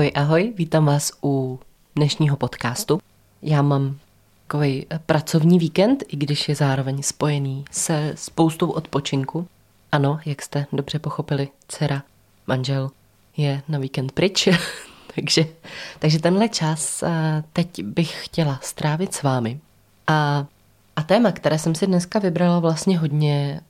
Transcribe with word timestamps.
Ahoj, 0.00 0.12
ahoj, 0.14 0.52
vítám 0.56 0.86
vás 0.86 1.12
u 1.22 1.60
dnešního 1.96 2.36
podcastu. 2.36 3.00
Já 3.42 3.62
mám 3.62 3.98
takový 4.46 4.86
pracovní 5.06 5.58
víkend, 5.58 6.02
i 6.08 6.16
když 6.16 6.48
je 6.48 6.54
zároveň 6.54 7.02
spojený 7.02 7.64
se 7.70 8.12
spoustou 8.16 8.70
odpočinku. 8.70 9.48
Ano, 9.92 10.20
jak 10.26 10.42
jste 10.42 10.66
dobře 10.72 10.98
pochopili, 10.98 11.48
dcera, 11.68 12.02
manžel 12.46 12.90
je 13.36 13.62
na 13.68 13.78
víkend 13.78 14.12
pryč, 14.12 14.48
takže, 15.14 15.44
takže 15.98 16.18
tenhle 16.18 16.48
čas 16.48 17.04
teď 17.52 17.84
bych 17.84 18.24
chtěla 18.24 18.58
strávit 18.62 19.14
s 19.14 19.22
vámi. 19.22 19.60
A, 20.06 20.46
a 20.96 21.02
téma, 21.02 21.32
které 21.32 21.58
jsem 21.58 21.74
si 21.74 21.86
dneska 21.86 22.18
vybrala, 22.18 22.58
vlastně 22.58 22.98
hodně 22.98 23.60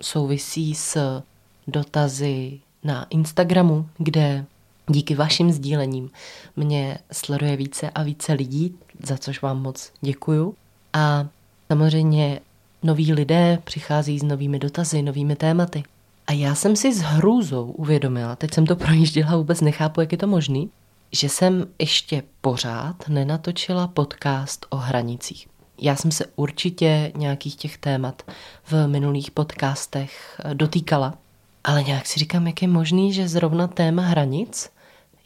souvisí 0.00 0.74
s 0.74 1.22
dotazy 1.66 2.60
na 2.84 3.06
Instagramu, 3.10 3.88
kde 3.98 4.44
díky 4.88 5.14
vašim 5.14 5.52
sdílením 5.52 6.10
mě 6.56 6.98
sleduje 7.12 7.56
více 7.56 7.90
a 7.90 8.02
více 8.02 8.32
lidí, 8.32 8.74
za 9.02 9.18
což 9.18 9.42
vám 9.42 9.62
moc 9.62 9.92
děkuju. 10.00 10.54
A 10.92 11.26
samozřejmě 11.68 12.40
noví 12.82 13.12
lidé 13.12 13.58
přichází 13.64 14.18
s 14.18 14.22
novými 14.22 14.58
dotazy, 14.58 15.02
novými 15.02 15.36
tématy. 15.36 15.82
A 16.26 16.32
já 16.32 16.54
jsem 16.54 16.76
si 16.76 16.94
s 16.94 17.00
hrůzou 17.00 17.70
uvědomila, 17.70 18.36
teď 18.36 18.54
jsem 18.54 18.66
to 18.66 18.76
projížděla, 18.86 19.36
vůbec 19.36 19.60
nechápu, 19.60 20.00
jak 20.00 20.12
je 20.12 20.18
to 20.18 20.26
možný, 20.26 20.70
že 21.12 21.28
jsem 21.28 21.66
ještě 21.78 22.22
pořád 22.40 23.08
nenatočila 23.08 23.86
podcast 23.86 24.66
o 24.70 24.76
hranicích. 24.76 25.48
Já 25.82 25.96
jsem 25.96 26.10
se 26.10 26.24
určitě 26.36 27.12
nějakých 27.16 27.56
těch 27.56 27.78
témat 27.78 28.22
v 28.64 28.86
minulých 28.86 29.30
podcastech 29.30 30.40
dotýkala, 30.54 31.14
ale 31.64 31.82
nějak 31.82 32.06
si 32.06 32.18
říkám, 32.20 32.46
jak 32.46 32.62
je 32.62 32.68
možný, 32.68 33.12
že 33.12 33.28
zrovna 33.28 33.66
téma 33.66 34.02
hranic, 34.02 34.70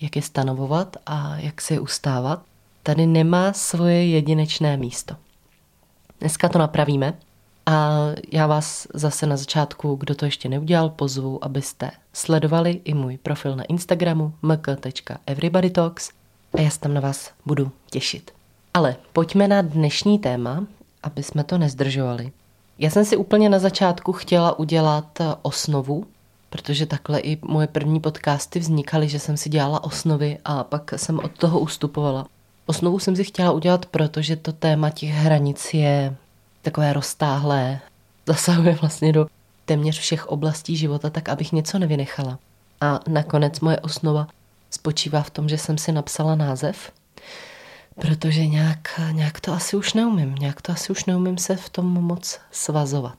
jak 0.00 0.16
je 0.16 0.22
stanovovat 0.22 0.96
a 1.06 1.36
jak 1.38 1.60
se 1.60 1.74
je 1.74 1.80
ustávat, 1.80 2.42
tady 2.82 3.06
nemá 3.06 3.52
svoje 3.52 4.06
jedinečné 4.06 4.76
místo. 4.76 5.16
Dneska 6.20 6.48
to 6.48 6.58
napravíme 6.58 7.14
a 7.66 7.98
já 8.32 8.46
vás 8.46 8.86
zase 8.94 9.26
na 9.26 9.36
začátku, 9.36 9.96
kdo 9.96 10.14
to 10.14 10.24
ještě 10.24 10.48
neudělal, 10.48 10.88
pozvu, 10.88 11.44
abyste 11.44 11.90
sledovali 12.12 12.80
i 12.84 12.94
můj 12.94 13.18
profil 13.18 13.56
na 13.56 13.64
Instagramu 13.64 14.32
mk.everybodytalks 14.42 16.10
a 16.54 16.60
já 16.60 16.70
se 16.70 16.80
tam 16.80 16.94
na 16.94 17.00
vás 17.00 17.30
budu 17.46 17.70
těšit. 17.90 18.30
Ale 18.74 18.96
pojďme 19.12 19.48
na 19.48 19.62
dnešní 19.62 20.18
téma, 20.18 20.66
aby 21.02 21.22
jsme 21.22 21.44
to 21.44 21.58
nezdržovali. 21.58 22.32
Já 22.78 22.90
jsem 22.90 23.04
si 23.04 23.16
úplně 23.16 23.48
na 23.48 23.58
začátku 23.58 24.12
chtěla 24.12 24.58
udělat 24.58 25.18
osnovu 25.42 26.06
protože 26.54 26.86
takhle 26.86 27.20
i 27.20 27.38
moje 27.42 27.66
první 27.66 28.00
podcasty 28.00 28.58
vznikaly, 28.58 29.08
že 29.08 29.18
jsem 29.18 29.36
si 29.36 29.48
dělala 29.48 29.84
osnovy 29.84 30.38
a 30.44 30.64
pak 30.64 30.94
jsem 30.96 31.18
od 31.18 31.30
toho 31.38 31.60
ustupovala. 31.60 32.26
Osnovu 32.66 32.98
jsem 32.98 33.16
si 33.16 33.24
chtěla 33.24 33.52
udělat, 33.52 33.86
protože 33.86 34.36
to 34.36 34.52
téma 34.52 34.90
těch 34.90 35.10
hranic 35.10 35.74
je 35.74 36.16
takové 36.62 36.92
roztáhlé, 36.92 37.80
zasahuje 38.26 38.74
vlastně 38.80 39.12
do 39.12 39.26
téměř 39.64 39.98
všech 39.98 40.26
oblastí 40.26 40.76
života, 40.76 41.10
tak 41.10 41.28
abych 41.28 41.52
něco 41.52 41.78
nevynechala. 41.78 42.38
A 42.80 43.00
nakonec 43.08 43.60
moje 43.60 43.80
osnova 43.80 44.26
spočívá 44.70 45.22
v 45.22 45.30
tom, 45.30 45.48
že 45.48 45.58
jsem 45.58 45.78
si 45.78 45.92
napsala 45.92 46.34
název, 46.34 46.92
protože 47.94 48.46
nějak, 48.46 49.00
nějak 49.10 49.40
to 49.40 49.52
asi 49.52 49.76
už 49.76 49.94
neumím, 49.94 50.34
nějak 50.34 50.62
to 50.62 50.72
asi 50.72 50.92
už 50.92 51.04
neumím 51.04 51.38
se 51.38 51.56
v 51.56 51.68
tom 51.68 51.86
moc 51.86 52.40
svazovat. 52.50 53.14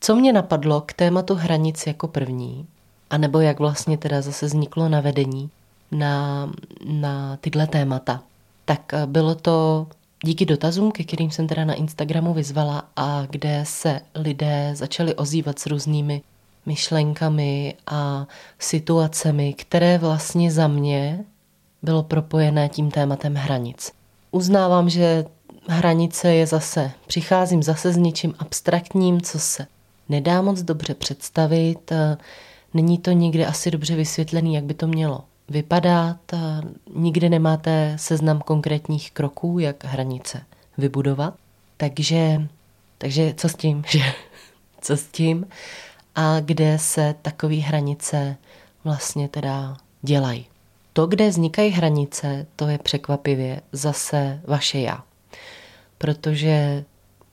Co 0.00 0.16
mě 0.16 0.32
napadlo 0.32 0.80
k 0.80 0.92
tématu 0.92 1.34
hranic 1.34 1.86
jako 1.86 2.08
první, 2.08 2.66
a 3.10 3.18
nebo 3.18 3.40
jak 3.40 3.58
vlastně 3.58 3.98
teda 3.98 4.22
zase 4.22 4.46
vzniklo 4.46 4.88
navedení 4.88 5.50
na, 5.92 6.50
na 6.84 7.36
tyhle 7.36 7.66
témata. 7.66 8.22
Tak 8.64 8.94
eh, 8.94 9.06
bylo 9.06 9.34
to 9.34 9.86
díky 10.24 10.46
dotazům, 10.46 10.92
ke 10.92 11.04
kterým 11.04 11.30
jsem 11.30 11.46
teda 11.46 11.64
na 11.64 11.74
Instagramu 11.74 12.34
vyzvala 12.34 12.88
a 12.96 13.26
kde 13.30 13.60
se 13.66 14.00
lidé 14.14 14.70
začali 14.74 15.14
ozývat 15.14 15.58
s 15.58 15.66
různými 15.66 16.22
myšlenkami 16.66 17.74
a 17.86 18.26
situacemi, 18.58 19.52
které 19.52 19.98
vlastně 19.98 20.52
za 20.52 20.68
mě 20.68 21.24
bylo 21.82 22.02
propojené 22.02 22.68
tím 22.68 22.90
tématem 22.90 23.34
hranic. 23.34 23.92
Uznávám, 24.30 24.90
že 24.90 25.24
hranice 25.68 26.34
je 26.34 26.46
zase, 26.46 26.90
přicházím 27.06 27.62
zase 27.62 27.92
s 27.92 27.96
něčím 27.96 28.34
abstraktním, 28.38 29.20
co 29.20 29.38
se 29.38 29.66
nedá 30.08 30.42
moc 30.42 30.62
dobře 30.62 30.94
představit, 30.94 31.92
eh, 31.92 32.16
Není 32.76 32.98
to 32.98 33.10
nikdy 33.10 33.46
asi 33.46 33.70
dobře 33.70 33.96
vysvětlený, 33.96 34.54
jak 34.54 34.64
by 34.64 34.74
to 34.74 34.86
mělo 34.86 35.24
vypadat. 35.48 36.16
Nikdy 36.94 37.28
nemáte 37.28 37.96
seznam 37.96 38.40
konkrétních 38.40 39.12
kroků, 39.12 39.58
jak 39.58 39.84
hranice 39.84 40.42
vybudovat. 40.78 41.34
Takže, 41.76 42.48
takže 42.98 43.34
co 43.36 43.48
s 43.48 43.54
tím, 43.54 43.84
že? 43.88 44.00
co 44.80 44.96
s 44.96 45.06
tím? 45.06 45.46
A 46.14 46.40
kde 46.40 46.78
se 46.78 47.14
takové 47.22 47.54
hranice 47.54 48.36
vlastně 48.84 49.28
teda 49.28 49.76
dělají. 50.02 50.46
To, 50.92 51.06
kde 51.06 51.28
vznikají 51.28 51.70
hranice, 51.70 52.46
to 52.56 52.68
je 52.68 52.78
překvapivě 52.78 53.60
zase 53.72 54.40
vaše 54.46 54.78
já. 54.78 55.02
Protože 55.98 56.84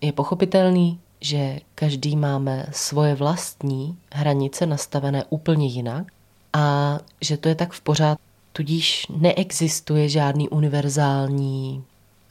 je 0.01 0.11
pochopitelný, 0.11 0.99
že 1.23 1.59
každý 1.75 2.16
máme 2.16 2.66
svoje 2.72 3.16
vlastní 3.16 3.97
hranice 4.13 4.66
nastavené 4.66 5.23
úplně 5.29 5.67
jinak 5.67 6.07
a 6.53 6.97
že 7.22 7.38
to 7.38 7.50
je 7.50 7.56
tak 7.56 7.72
v 7.72 7.81
pořád, 7.81 8.17
tudíž 8.53 9.07
neexistuje 9.17 10.09
žádný 10.09 10.50
univerzální 10.50 11.83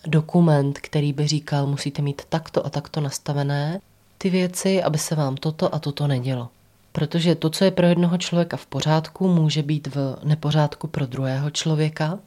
dokument, 0.07 0.79
který 0.79 1.13
by 1.13 1.27
říkal, 1.27 1.67
musíte 1.67 2.03
mít 2.03 2.23
takto 2.29 2.67
a 2.67 2.71
takto 2.71 3.01
nastavené 3.01 3.81
ty 4.19 4.31
věci, 4.31 4.83
aby 4.83 4.99
se 4.99 5.15
vám 5.15 5.37
toto 5.37 5.75
a 5.75 5.79
toto 5.79 6.07
nedělo. 6.07 6.49
Protože 6.93 7.35
to, 7.35 7.51
co 7.51 7.65
je 7.65 7.71
pro 7.71 7.87
jednoho 7.87 8.19
člověka 8.19 8.57
v 8.57 8.67
pořádku, 8.67 9.29
může 9.29 9.63
být 9.63 9.95
v 9.95 10.17
nepořádku 10.25 10.87
pro 10.87 11.07
druhého 11.07 11.51
člověka. 11.51 12.19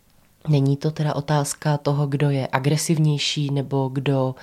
Není 0.47 0.77
to 0.77 0.91
teda 0.91 1.15
otázka 1.15 1.77
toho, 1.77 2.07
kdo 2.07 2.29
je 2.29 2.47
agresivnější 2.51 3.51
nebo 3.51 3.89
kdo 3.93 4.35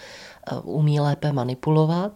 umí 0.62 1.00
lépe 1.00 1.32
manipulovat, 1.32 2.12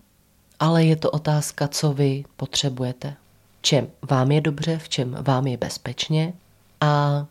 ale 0.61 0.85
je 0.85 0.97
to 0.97 1.11
otázka, 1.11 1.69
co 1.69 1.93
vy 1.93 2.25
potřebujete. 2.37 3.15
Čem 3.63 3.87
vám 4.11 4.33
je 4.33 4.41
dobře, 4.41 4.79
v 4.79 4.89
čem 4.89 5.17
vám 5.21 5.47
je 5.47 5.57
bezpečně 5.57 6.33
a 6.81 7.25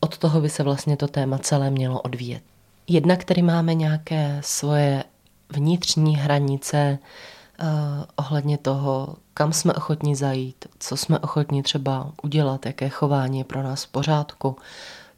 od 0.00 0.18
toho 0.18 0.40
by 0.40 0.50
se 0.50 0.62
vlastně 0.62 0.96
to 0.96 1.08
téma 1.08 1.38
celé 1.38 1.70
mělo 1.70 2.00
odvíjet. 2.00 2.42
Jednak 2.88 3.24
tady 3.24 3.42
máme 3.42 3.74
nějaké 3.74 4.40
svoje 4.44 5.04
vnitřní 5.50 6.16
hranice 6.16 6.98
uh, 7.62 7.68
ohledně 8.16 8.58
toho, 8.58 9.16
kam 9.34 9.52
jsme 9.52 9.74
ochotni 9.74 10.16
zajít, 10.16 10.64
co 10.78 10.96
jsme 10.96 11.18
ochotni 11.18 11.62
třeba 11.62 12.12
udělat, 12.22 12.66
jaké 12.66 12.88
chování 12.88 13.38
je 13.38 13.44
pro 13.44 13.62
nás 13.62 13.84
v 13.84 13.88
pořádku, 13.88 14.56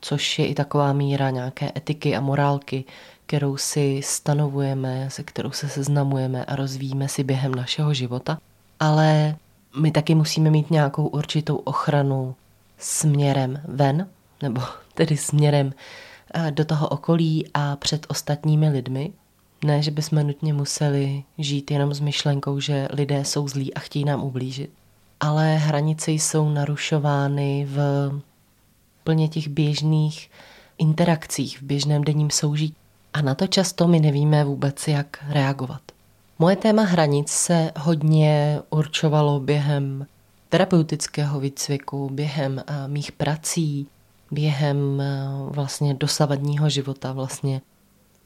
což 0.01 0.39
je 0.39 0.47
i 0.47 0.55
taková 0.55 0.93
míra 0.93 1.31
nějaké 1.31 1.73
etiky 1.77 2.17
a 2.17 2.21
morálky, 2.21 2.85
kterou 3.27 3.57
si 3.57 4.01
stanovujeme, 4.05 5.11
se 5.11 5.23
kterou 5.23 5.51
se 5.51 5.69
seznamujeme 5.69 6.45
a 6.45 6.57
rozvíjíme 6.57 7.09
si 7.09 7.25
během 7.25 7.55
našeho 7.55 7.95
života, 7.95 8.39
ale 8.81 9.37
my 9.81 9.91
taky 9.91 10.15
musíme 10.15 10.51
mít 10.51 10.71
nějakou 10.71 11.07
určitou 11.07 11.57
ochranu 11.57 12.35
směrem 12.79 13.61
ven, 13.65 14.09
nebo 14.43 14.63
tedy 14.95 15.17
směrem 15.17 15.73
eh, 16.35 16.51
do 16.51 16.65
toho 16.65 16.89
okolí 16.89 17.49
a 17.55 17.77
před 17.77 18.07
ostatními 18.09 18.69
lidmi. 18.69 19.13
Ne, 19.65 19.83
že 19.83 19.91
bychom 19.91 20.27
nutně 20.27 20.53
museli 20.53 21.25
žít 21.39 21.71
jenom 21.71 21.95
s 21.95 22.01
myšlenkou, 22.01 22.61
že 22.61 22.89
lidé 22.93 23.25
jsou 23.25 23.49
zlí 23.49 23.75
a 23.75 23.81
chtějí 23.81 24.05
nám 24.05 24.25
ublížit. 24.25 24.71
Ale 25.21 25.57
hranice 25.57 26.13
jsou 26.13 26.49
narušovány 26.49 27.67
v 27.71 28.11
plně 29.05 29.29
těch 29.29 29.49
běžných 29.49 30.31
interakcích, 30.79 31.59
v 31.59 31.63
běžném 31.63 32.05
denním 32.05 32.31
soužití. 32.31 32.84
A 33.15 33.23
na 33.23 33.35
to 33.35 33.47
často 33.47 33.89
my 33.89 34.01
nevíme 34.01 34.45
vůbec, 34.45 34.89
jak 34.89 35.25
reagovat. 35.29 35.81
Moje 36.39 36.57
téma 36.57 36.83
hranic 36.83 37.29
se 37.29 37.73
hodně 37.77 38.61
určovalo 38.71 39.41
během 39.41 40.07
terapeutického 40.49 41.41
výcviku, 41.41 42.11
během 42.13 42.53
uh, 42.53 42.93
mých 42.93 43.13
prací, 43.13 43.87
během 44.31 44.77
uh, 44.77 45.55
vlastně 45.55 45.95
dosavadního 45.95 46.69
života. 46.69 47.13
Vlastně 47.13 47.61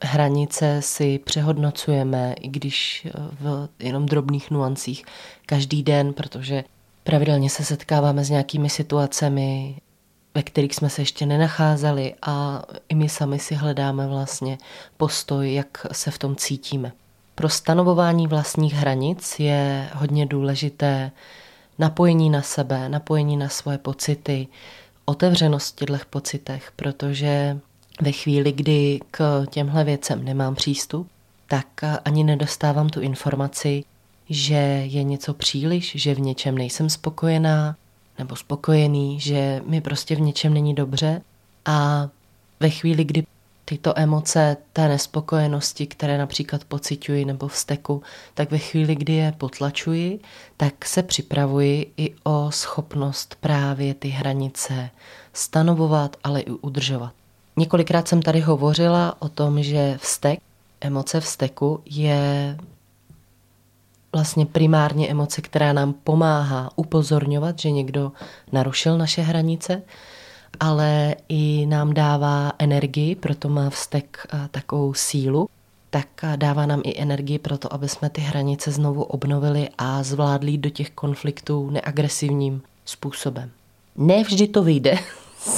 hranice 0.01 0.81
si 0.81 1.19
přehodnocujeme, 1.19 2.33
i 2.41 2.47
když 2.47 3.07
uh, 3.17 3.25
v 3.41 3.69
jenom 3.79 4.05
drobných 4.05 4.51
nuancích 4.51 5.05
každý 5.45 5.83
den, 5.83 6.13
protože 6.13 6.63
pravidelně 7.03 7.49
se 7.49 7.65
setkáváme 7.65 8.23
s 8.23 8.29
nějakými 8.29 8.69
situacemi, 8.69 9.75
ve 10.39 10.43
kterých 10.43 10.75
jsme 10.75 10.89
se 10.89 11.01
ještě 11.01 11.25
nenacházeli 11.25 12.13
a 12.21 12.63
i 12.89 12.95
my 12.95 13.09
sami 13.09 13.39
si 13.39 13.55
hledáme 13.55 14.07
vlastně 14.07 14.57
postoj, 14.97 15.53
jak 15.53 15.85
se 15.91 16.11
v 16.11 16.17
tom 16.17 16.35
cítíme. 16.35 16.91
Pro 17.35 17.49
stanovování 17.49 18.27
vlastních 18.27 18.73
hranic 18.73 19.39
je 19.39 19.89
hodně 19.93 20.25
důležité 20.25 21.11
napojení 21.79 22.29
na 22.29 22.41
sebe, 22.41 22.89
napojení 22.89 23.37
na 23.37 23.49
svoje 23.49 23.77
pocity, 23.77 24.47
otevřenost 25.05 25.75
v 25.75 25.85
těchto 25.85 26.05
pocitech, 26.09 26.71
protože 26.75 27.59
ve 28.01 28.11
chvíli, 28.11 28.51
kdy 28.51 28.99
k 29.11 29.45
těmhle 29.49 29.83
věcem 29.83 30.25
nemám 30.25 30.55
přístup, 30.55 31.07
tak 31.47 31.67
ani 32.05 32.23
nedostávám 32.23 32.89
tu 32.89 33.01
informaci, 33.01 33.83
že 34.29 34.83
je 34.85 35.03
něco 35.03 35.33
příliš, 35.33 35.91
že 35.95 36.15
v 36.15 36.19
něčem 36.19 36.57
nejsem 36.57 36.89
spokojená 36.89 37.75
nebo 38.19 38.35
spokojený, 38.35 39.19
že 39.19 39.61
mi 39.65 39.81
prostě 39.81 40.15
v 40.15 40.21
něčem 40.21 40.53
není 40.53 40.75
dobře 40.75 41.21
a 41.65 42.09
ve 42.59 42.69
chvíli, 42.69 43.03
kdy 43.03 43.23
tyto 43.65 43.93
emoce 43.99 44.57
té 44.73 44.87
nespokojenosti, 44.87 45.87
které 45.87 46.17
například 46.17 46.63
pociťuji 46.63 47.25
nebo 47.25 47.47
vzteku, 47.47 48.03
tak 48.33 48.51
ve 48.51 48.57
chvíli, 48.57 48.95
kdy 48.95 49.13
je 49.13 49.31
potlačuji, 49.37 50.19
tak 50.57 50.85
se 50.85 51.03
připravuji 51.03 51.93
i 51.97 52.13
o 52.23 52.51
schopnost 52.51 53.35
právě 53.39 53.93
ty 53.93 54.09
hranice 54.09 54.89
stanovovat, 55.33 56.17
ale 56.23 56.41
i 56.41 56.51
udržovat. 56.51 57.11
Několikrát 57.57 58.07
jsem 58.07 58.21
tady 58.21 58.39
hovořila 58.39 59.21
o 59.21 59.29
tom, 59.29 59.63
že 59.63 59.97
vztek, 60.01 60.39
emoce 60.81 61.21
vzteku 61.21 61.81
je 61.85 62.57
vlastně 64.13 64.45
primárně 64.45 65.09
emoce, 65.09 65.41
která 65.41 65.73
nám 65.73 65.93
pomáhá 65.93 66.69
upozorňovat, 66.75 67.59
že 67.59 67.71
někdo 67.71 68.11
narušil 68.51 68.97
naše 68.97 69.21
hranice, 69.21 69.81
ale 70.59 71.15
i 71.29 71.65
nám 71.65 71.93
dává 71.93 72.51
energii, 72.59 73.15
proto 73.15 73.49
má 73.49 73.69
vztek 73.69 74.27
takovou 74.51 74.93
sílu, 74.93 75.49
tak 75.89 76.07
dává 76.35 76.65
nám 76.65 76.81
i 76.83 77.01
energii 77.01 77.39
pro 77.39 77.57
to, 77.57 77.73
aby 77.73 77.89
jsme 77.89 78.09
ty 78.09 78.21
hranice 78.21 78.71
znovu 78.71 79.03
obnovili 79.03 79.69
a 79.77 80.03
zvládli 80.03 80.57
do 80.57 80.69
těch 80.69 80.89
konfliktů 80.89 81.69
neagresivním 81.69 82.61
způsobem. 82.85 83.51
Ne 83.95 84.23
vždy 84.23 84.47
to 84.47 84.63
vyjde, 84.63 84.97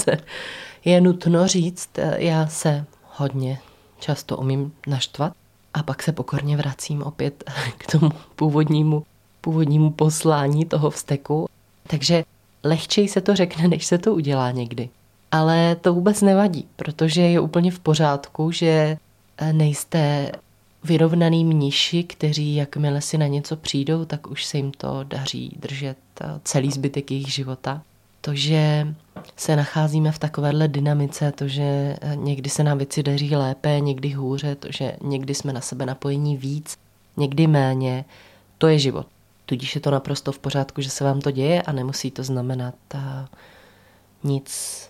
je 0.86 1.02
nutno 1.02 1.48
říct, 1.48 1.90
já 2.18 2.48
se 2.48 2.86
hodně 3.18 3.60
často 4.00 4.38
umím 4.38 4.74
naštvat 4.88 5.34
a 5.74 5.84
pak 5.84 6.04
se 6.04 6.12
pokorně 6.12 6.58
vracím 6.58 7.04
opět 7.04 7.44
k 7.78 7.92
tomu 7.92 8.10
původnímu, 8.36 9.04
původnímu 9.42 9.92
poslání 9.92 10.66
toho 10.66 10.90
vzteku. 10.90 11.50
Takže 11.88 12.24
lehčej 12.64 13.08
se 13.08 13.22
to 13.22 13.36
řekne, 13.36 13.68
než 13.68 13.86
se 13.86 13.98
to 13.98 14.14
udělá 14.14 14.52
někdy. 14.52 14.90
Ale 15.32 15.76
to 15.76 15.94
vůbec 15.94 16.22
nevadí, 16.22 16.68
protože 16.76 17.22
je 17.22 17.40
úplně 17.40 17.72
v 17.72 17.80
pořádku, 17.80 18.52
že 18.52 18.98
eh, 19.38 19.54
nejste 19.54 20.32
vyrovnaný 20.84 21.46
mniši, 21.46 22.04
kteří 22.04 22.56
jakmile 22.56 23.02
si 23.02 23.18
na 23.18 23.28
něco 23.28 23.56
přijdou, 23.56 24.06
tak 24.06 24.28
už 24.28 24.46
se 24.46 24.58
jim 24.58 24.72
to 24.72 25.04
daří 25.04 25.58
držet 25.60 25.98
eh, 26.22 26.26
celý 26.44 26.72
zbytek 26.72 27.12
jejich 27.12 27.34
života. 27.34 27.82
To, 28.22 28.36
že 28.36 28.88
se 29.36 29.56
nacházíme 29.56 30.12
v 30.12 30.20
takovéhle 30.20 30.68
dynamice, 30.68 31.32
to, 31.32 31.48
že 31.48 31.98
eh, 32.02 32.16
někdy 32.16 32.50
se 32.50 32.64
nám 32.64 32.78
věci 32.78 33.04
daří 33.04 33.36
lépe, 33.36 33.80
někdy 33.80 34.10
hůře, 34.10 34.56
to, 34.56 34.68
že 34.72 34.96
někdy 35.02 35.36
jsme 35.36 35.54
na 35.54 35.62
sebe 35.62 35.86
napojení 35.86 36.38
víc, 36.38 36.78
někdy 37.18 37.48
méně, 37.48 38.06
to 38.58 38.68
je 38.68 38.80
život. 38.80 39.08
Tudíž 39.46 39.76
je 39.76 39.82
to 39.82 39.92
naprosto 39.92 40.32
v 40.32 40.40
pořádku, 40.40 40.82
že 40.82 40.90
se 40.90 41.04
vám 41.04 41.22
to 41.22 41.32
děje 41.32 41.62
a 41.62 41.72
nemusí 41.72 42.12
to 42.12 42.24
znamenat 42.24 42.76
nic 44.24 44.82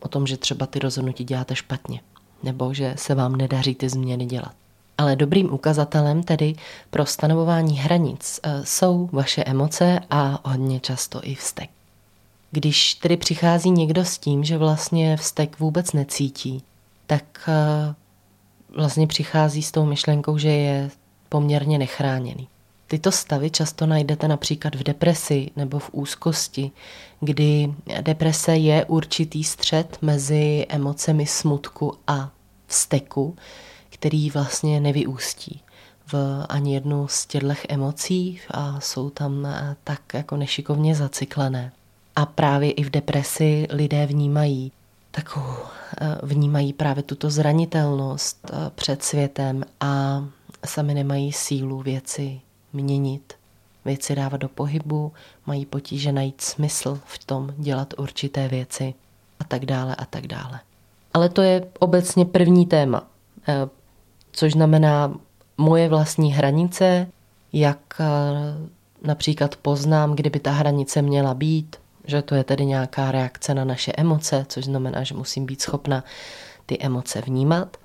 o 0.00 0.08
tom, 0.08 0.26
že 0.26 0.36
třeba 0.36 0.66
ty 0.66 0.78
rozhodnutí 0.78 1.24
děláte 1.24 1.56
špatně, 1.56 2.00
nebo 2.42 2.74
že 2.74 2.94
se 2.98 3.14
vám 3.14 3.36
nedaří 3.36 3.74
ty 3.74 3.88
změny 3.88 4.26
dělat. 4.26 4.52
Ale 4.98 5.16
dobrým 5.16 5.54
ukazatelem 5.54 6.22
tedy 6.22 6.54
pro 6.90 7.06
stanovování 7.06 7.78
hranic 7.78 8.40
e, 8.42 8.66
jsou 8.66 9.08
vaše 9.12 9.44
emoce 9.44 10.00
a 10.10 10.40
hodně 10.48 10.80
často 10.80 11.20
i 11.22 11.34
vztek. 11.34 11.77
Když 12.50 12.94
tedy 12.94 13.16
přichází 13.16 13.70
někdo 13.70 14.04
s 14.04 14.18
tím, 14.18 14.44
že 14.44 14.58
vlastně 14.58 15.16
vztek 15.16 15.58
vůbec 15.58 15.92
necítí, 15.92 16.62
tak 17.06 17.48
e, 17.48 17.94
vlastně 18.76 19.06
přichází 19.06 19.62
s 19.62 19.72
tou 19.72 19.84
myšlenkou, 19.86 20.38
že 20.38 20.48
je 20.48 20.90
poměrně 21.28 21.78
nechráněný. 21.78 22.48
Tyto 22.86 23.12
stavy 23.12 23.50
často 23.50 23.86
najdete 23.86 24.28
například 24.28 24.74
v 24.74 24.82
depresi 24.82 25.50
nebo 25.56 25.78
v 25.78 25.90
úzkosti, 25.92 26.70
kdy 27.20 27.74
deprese 28.00 28.56
je 28.56 28.84
určitý 28.84 29.44
střed 29.44 29.98
mezi 30.02 30.66
emocemi 30.68 31.26
smutku 31.26 31.94
a 32.06 32.30
vzteku, 32.66 33.36
který 33.90 34.30
vlastně 34.30 34.80
nevyústí 34.80 35.62
v 36.12 36.44
ani 36.48 36.74
jednu 36.74 37.08
z 37.08 37.26
těchto 37.26 37.54
emocí 37.68 38.40
a 38.50 38.80
jsou 38.80 39.10
tam 39.10 39.46
eh, 39.46 39.76
tak 39.84 40.14
jako 40.14 40.36
nešikovně 40.36 40.94
zacyklené. 40.94 41.72
A 42.18 42.26
právě 42.26 42.70
i 42.70 42.82
v 42.82 42.90
depresi 42.90 43.66
lidé 43.70 44.06
vnímají 44.06 44.72
takovou, 45.10 45.54
eh, 46.00 46.18
vnímají 46.22 46.72
právě 46.72 47.02
tuto 47.02 47.30
zranitelnost 47.30 48.50
eh, 48.52 48.70
před 48.74 49.02
světem 49.02 49.64
a 49.80 50.24
sami 50.64 50.94
nemají 50.94 51.32
sílu 51.32 51.82
věci 51.82 52.40
měnit, 52.72 53.32
věci 53.84 54.14
dávat 54.14 54.36
do 54.36 54.48
pohybu, 54.48 55.12
mají 55.46 55.66
potíže 55.66 56.12
najít 56.12 56.40
smysl 56.40 57.00
v 57.04 57.24
tom 57.24 57.50
dělat 57.56 57.94
určité 57.98 58.48
věci 58.48 58.94
a 59.40 59.44
tak 59.44 59.66
dále 59.66 59.94
a 59.94 60.04
tak 60.04 60.26
dále. 60.26 60.60
Ale 61.14 61.28
to 61.28 61.42
je 61.42 61.66
obecně 61.78 62.24
první 62.24 62.66
téma, 62.66 63.06
eh, 63.48 63.68
což 64.32 64.52
znamená 64.52 65.14
moje 65.58 65.88
vlastní 65.88 66.32
hranice, 66.32 67.06
jak 67.52 68.00
například 69.02 69.56
poznám, 69.56 70.14
kdyby 70.14 70.40
ta 70.40 70.50
hranice 70.50 71.02
měla 71.02 71.34
být, 71.34 71.76
že 72.08 72.22
to 72.22 72.34
je 72.34 72.44
tedy 72.44 72.66
nějaká 72.66 73.10
reakce 73.10 73.54
na 73.54 73.64
naše 73.64 73.92
emoce, 73.96 74.46
což 74.48 74.64
znamená, 74.64 75.02
že 75.04 75.14
musím 75.14 75.46
být 75.46 75.62
schopna 75.62 76.04
ty 76.66 76.78
emoce 76.80 77.20
vnímat 77.20 77.76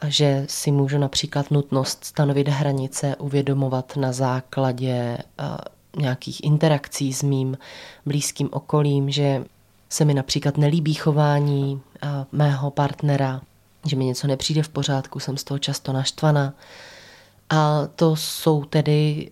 a 0.00 0.08
že 0.08 0.44
si 0.48 0.70
můžu 0.70 0.98
například 0.98 1.50
nutnost 1.50 2.04
stanovit 2.04 2.48
hranice 2.48 3.16
uvědomovat 3.16 3.96
na 3.96 4.12
základě 4.12 5.18
nějakých 5.96 6.44
interakcí 6.44 7.12
s 7.12 7.22
mým 7.22 7.58
blízkým 8.06 8.48
okolím, 8.52 9.10
že 9.10 9.44
se 9.88 10.04
mi 10.04 10.14
například 10.14 10.58
nelíbí 10.58 10.94
chování 10.94 11.80
mého 12.32 12.70
partnera, 12.70 13.40
že 13.86 13.96
mi 13.96 14.04
něco 14.04 14.26
nepřijde 14.26 14.62
v 14.62 14.68
pořádku, 14.68 15.20
jsem 15.20 15.36
z 15.36 15.44
toho 15.44 15.58
často 15.58 15.92
naštvaná. 15.92 16.54
A 17.50 17.86
to 17.96 18.16
jsou 18.16 18.64
tedy 18.64 19.30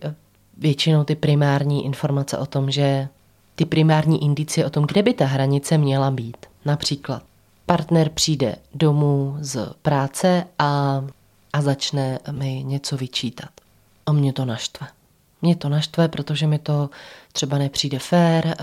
většinou 0.57 1.03
ty 1.03 1.15
primární 1.15 1.85
informace 1.85 2.37
o 2.37 2.45
tom, 2.45 2.71
že 2.71 3.07
ty 3.55 3.65
primární 3.65 4.23
indicie 4.23 4.65
o 4.65 4.69
tom, 4.69 4.85
kde 4.87 5.03
by 5.03 5.13
ta 5.13 5.25
hranice 5.25 5.77
měla 5.77 6.11
být. 6.11 6.37
Například 6.65 7.23
partner 7.65 8.09
přijde 8.09 8.55
domů 8.73 9.37
z 9.39 9.73
práce 9.81 10.45
a, 10.59 11.01
a 11.53 11.61
začne 11.61 12.19
mi 12.31 12.63
něco 12.63 12.97
vyčítat. 12.97 13.49
A 14.05 14.11
mě 14.11 14.33
to 14.33 14.45
naštve. 14.45 14.87
Mě 15.41 15.55
to 15.55 15.69
naštve, 15.69 16.07
protože 16.07 16.47
mi 16.47 16.59
to 16.59 16.89
třeba 17.31 17.57
nepřijde 17.57 17.99
fér, 17.99 18.55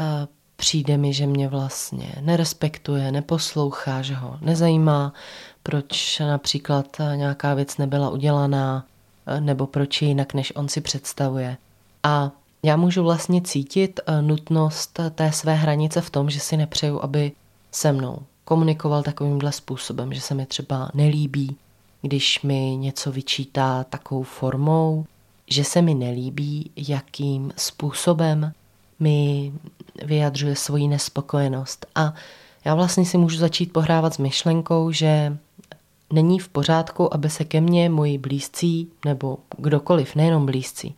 přijde 0.57 0.97
mi, 0.97 1.13
že 1.13 1.27
mě 1.27 1.49
vlastně 1.49 2.15
nerespektuje, 2.21 3.13
neposlouchá, 3.13 4.03
že 4.03 4.15
ho 4.15 4.39
nezajímá, 4.41 5.13
proč 5.63 6.19
například 6.19 6.87
nějaká 7.15 7.55
věc 7.55 7.77
nebyla 7.77 8.11
udělaná, 8.11 8.85
nebo 9.41 9.67
proč 9.67 10.03
je 10.03 10.09
jinak, 10.09 10.35
než 10.35 10.53
on 10.57 10.69
si 10.69 10.81
představuje. 10.81 11.57
A 12.03 12.31
já 12.63 12.77
můžu 12.77 13.03
vlastně 13.03 13.43
cítit 13.43 14.01
nutnost 14.21 15.01
té 15.15 15.33
své 15.33 15.55
hranice 15.55 16.01
v 16.01 16.11
tom, 16.11 16.31
že 16.31 16.41
si 16.41 16.57
nepřeju, 16.57 17.01
aby 17.03 17.33
se 17.73 17.93
mnou 17.93 18.19
komunikoval 18.45 19.03
takovýmhle 19.03 19.53
způsobem, 19.53 20.15
že 20.15 20.21
se 20.21 20.35
mi 20.35 20.47
třeba 20.47 20.91
nelíbí, 20.95 21.57
když 22.03 22.43
mi 22.43 22.77
něco 22.77 23.13
vyčítá 23.13 23.85
takovou 23.85 24.23
formou, 24.23 25.05
že 25.51 25.65
se 25.65 25.83
mi 25.83 25.95
nelíbí, 25.95 26.71
jakým 26.77 27.53
způsobem 27.57 28.53
mi 29.01 29.53
vyjadřuje 30.05 30.57
svoji 30.57 30.89
nespokojenost. 30.89 31.87
A 31.95 32.15
já 32.65 32.75
vlastně 32.75 33.05
si 33.05 33.19
můžu 33.19 33.39
začít 33.39 33.73
pohrávat 33.73 34.15
s 34.15 34.19
myšlenkou, 34.19 34.93
že 34.93 35.39
není 36.13 36.39
v 36.39 36.49
pořádku, 36.49 37.15
aby 37.15 37.31
se 37.31 37.45
ke 37.45 37.61
mně 37.61 37.91
moji 37.91 38.19
blízcí 38.19 38.89
nebo 39.05 39.39
kdokoliv, 39.59 40.15
nejenom 40.15 40.47
blízcí, 40.47 40.95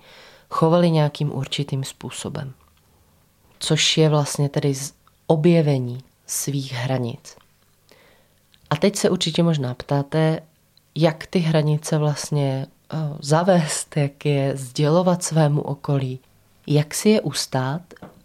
chovali 0.50 0.90
nějakým 0.90 1.34
určitým 1.34 1.84
způsobem. 1.84 2.52
Což 3.58 3.98
je 3.98 4.08
vlastně 4.08 4.48
tedy 4.48 4.74
objevení 5.26 6.02
svých 6.26 6.72
hranic. 6.72 7.36
A 8.70 8.76
teď 8.76 8.96
se 8.96 9.10
určitě 9.10 9.42
možná 9.42 9.74
ptáte, 9.74 10.40
jak 10.94 11.26
ty 11.26 11.38
hranice 11.38 11.98
vlastně 11.98 12.66
eh, 12.92 12.96
zavést, 13.20 13.96
jak 13.96 14.26
je 14.26 14.56
sdělovat 14.56 15.22
svému 15.22 15.60
okolí, 15.60 16.18
jak 16.66 16.94
si 16.94 17.08
je 17.08 17.20
ustát, 17.20 17.82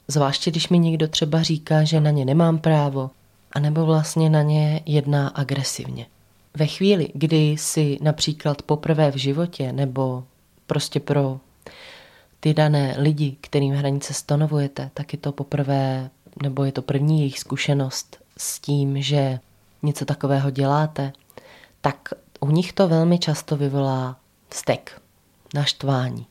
zvláště 0.08 0.52
když 0.52 0.70
mi 0.70 0.80
někdo 0.80 1.08
třeba 1.08 1.42
říká, 1.44 1.84
že 1.84 2.02
na 2.02 2.12
ně 2.12 2.26
nemám 2.26 2.58
právo, 2.58 3.10
anebo 3.52 3.86
vlastně 3.86 4.30
na 4.30 4.42
ně 4.42 4.82
jedná 4.86 5.28
agresivně. 5.28 6.06
Ve 6.54 6.68
chvíli, 6.68 7.10
kdy 7.14 7.56
si 7.60 7.98
například 8.02 8.62
poprvé 8.62 9.12
v 9.12 9.16
životě 9.16 9.72
nebo 9.72 10.24
prostě 10.68 11.00
pro 11.00 11.40
ty 12.46 12.54
dané 12.54 12.96
lidi, 12.98 13.38
kterým 13.42 13.74
hranice 13.74 14.14
stanovujete, 14.14 14.92
tak 14.94 15.14
je 15.14 15.20
to 15.20 15.32
poprvé 15.32 16.10
nebo 16.44 16.64
je 16.64 16.72
to 16.72 16.82
první 16.82 17.20
jejich 17.20 17.40
zkušenost 17.40 18.18
s 18.38 18.60
tím, 18.60 19.02
že 19.02 19.40
něco 19.84 20.06
takového 20.06 20.50
děláte, 20.50 21.14
tak 21.82 22.10
u 22.40 22.52
nich 22.52 22.74
to 22.74 22.88
velmi 22.88 23.20
často 23.20 23.58
vyvolá 23.58 24.20
vztek, 24.50 25.02
naštvání. 25.54 26.28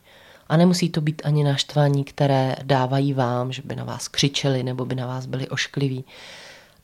A 0.49 0.57
nemusí 0.57 0.89
to 0.89 1.01
být 1.01 1.23
ani 1.25 1.45
naštvání, 1.45 2.05
které 2.05 2.57
dávají 2.63 3.13
vám, 3.13 3.53
že 3.53 3.63
by 3.65 3.77
na 3.77 3.85
vás 3.85 4.09
křičeli 4.09 4.63
nebo 4.63 4.85
by 4.85 4.95
na 4.95 5.07
vás 5.07 5.27
byli 5.27 5.49
oškliví, 5.49 6.05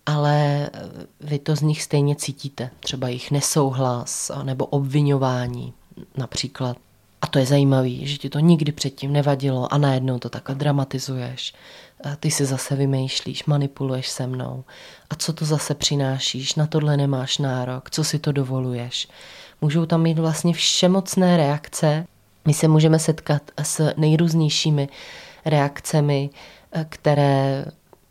ale 0.07 0.71
vy 1.21 1.39
to 1.39 1.57
z 1.57 1.61
nich 1.61 1.83
stejně 1.83 2.17
cítíte. 2.17 2.71
Třeba 2.81 3.09
jejich 3.09 3.31
nesouhlas 3.31 4.31
nebo 4.43 4.67
obvinování 4.67 5.73
například. 6.17 6.77
A 7.23 7.27
to 7.27 7.39
je 7.39 7.47
zajímavé, 7.47 7.91
že 7.91 8.17
ti 8.17 8.31
to 8.31 8.39
nikdy 8.39 8.73
předtím 8.73 9.13
nevadilo 9.13 9.73
a 9.73 9.79
najednou 9.79 10.19
to 10.19 10.29
takhle 10.29 10.55
dramatizuješ. 10.55 11.55
A 12.05 12.17
ty 12.17 12.31
si 12.31 12.45
zase 12.45 12.77
vymýšlíš, 12.77 13.45
manipuluješ 13.45 14.09
se 14.09 14.27
mnou. 14.27 14.65
A 15.11 15.15
co 15.15 15.33
to 15.33 15.45
zase 15.45 15.75
přinášíš? 15.75 16.55
Na 16.55 16.67
tohle 16.67 16.97
nemáš 16.97 17.39
nárok, 17.39 17.91
co 17.91 18.05
si 18.05 18.19
to 18.19 18.33
dovoluješ? 18.33 19.09
Můžou 19.61 19.87
tam 19.87 20.03
mít 20.03 20.19
vlastně 20.19 20.53
všemocné 20.53 21.37
reakce. 21.37 22.07
My 22.47 22.55
se 22.55 22.69
můžeme 22.69 22.99
setkat 22.99 23.43
s 23.63 23.93
nejrůznějšími 23.97 24.89
reakcemi, 25.45 26.31
které 26.89 27.65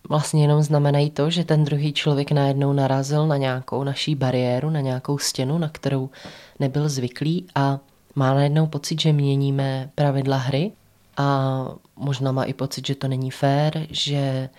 vlastně 0.10 0.44
jenom 0.44 0.63
znamenají 0.63 1.10
to, 1.10 1.30
že 1.30 1.44
ten 1.44 1.63
druhý 1.63 1.94
člověk 1.94 2.32
najednou 2.32 2.74
narazil 2.74 3.28
na 3.28 3.38
nějakou 3.38 3.84
naší 3.84 4.16
bariéru, 4.16 4.70
na 4.70 4.80
nějakou 4.80 5.18
stěnu, 5.18 5.58
na 5.58 5.70
kterou 5.70 6.10
nebyl 6.60 6.89
zvyklý 6.89 7.46
a 7.56 7.80
má 8.20 8.34
najednou 8.34 8.68
pocit, 8.68 9.02
že 9.02 9.14
měníme 9.14 9.90
pravidla 9.96 10.38
hry 10.38 10.72
a 11.18 11.66
možná 11.96 12.32
má 12.32 12.44
i 12.44 12.54
pocit, 12.54 12.88
že 12.88 12.96
to 12.96 13.08
není 13.08 13.32
fér, 13.32 13.88
že 13.90 14.50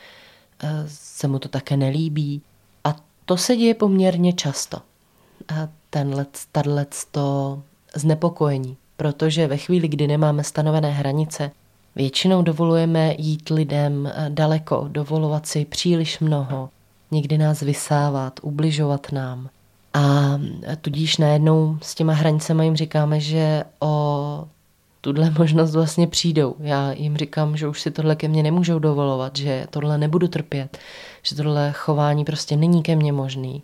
eh, 0.63 0.85
se 0.87 1.29
mu 1.29 1.39
to 1.39 1.49
také 1.49 1.77
nelíbí. 1.77 2.43
A 2.85 2.97
to 3.25 3.37
se 3.37 3.57
děje 3.57 3.75
poměrně 3.75 4.33
často. 4.33 4.77
A 5.49 5.69
tenhle, 5.91 6.27
to 7.11 7.63
znepokojení, 7.95 8.77
protože 8.97 9.47
ve 9.47 9.57
chvíli, 9.57 9.89
kdy 9.89 10.07
nemáme 10.07 10.45
stanovené 10.45 10.91
hranice, 10.91 11.51
většinou 11.97 12.43
dovolujeme 12.43 13.15
jít 13.19 13.49
lidem 13.49 14.07
eh, 14.07 14.27
daleko, 14.29 14.89
dovolovat 14.89 15.47
si 15.47 15.65
příliš 15.65 16.21
mnoho, 16.21 16.71
někdy 17.11 17.39
nás 17.39 17.61
vysávat, 17.61 18.41
ubližovat 18.43 19.13
nám. 19.13 19.51
A 19.95 20.39
tudíž 20.81 21.17
najednou 21.17 21.79
s 21.83 21.95
těma 21.95 22.13
hranicemi 22.13 22.65
jim 22.65 22.77
říkáme, 22.77 23.21
že 23.21 23.65
o 23.81 24.45
tuhle 25.01 25.31
možnost 25.39 25.75
vlastně 25.75 26.07
přijdou. 26.07 26.55
Já 26.61 26.93
jim 26.93 27.17
říkám, 27.17 27.57
že 27.57 27.69
už 27.69 27.81
si 27.81 27.91
tohle 27.91 28.17
ke 28.17 28.29
mně 28.29 28.43
nemůžou 28.43 28.79
dovolovat, 28.79 29.37
že 29.37 29.67
tohle 29.71 29.99
nebudu 29.99 30.29
trpět, 30.29 30.79
že 31.23 31.37
tohle 31.37 31.73
chování 31.73 32.25
prostě 32.25 32.57
není 32.57 32.83
ke 32.83 32.97
mně 32.97 33.13
možný. 33.13 33.63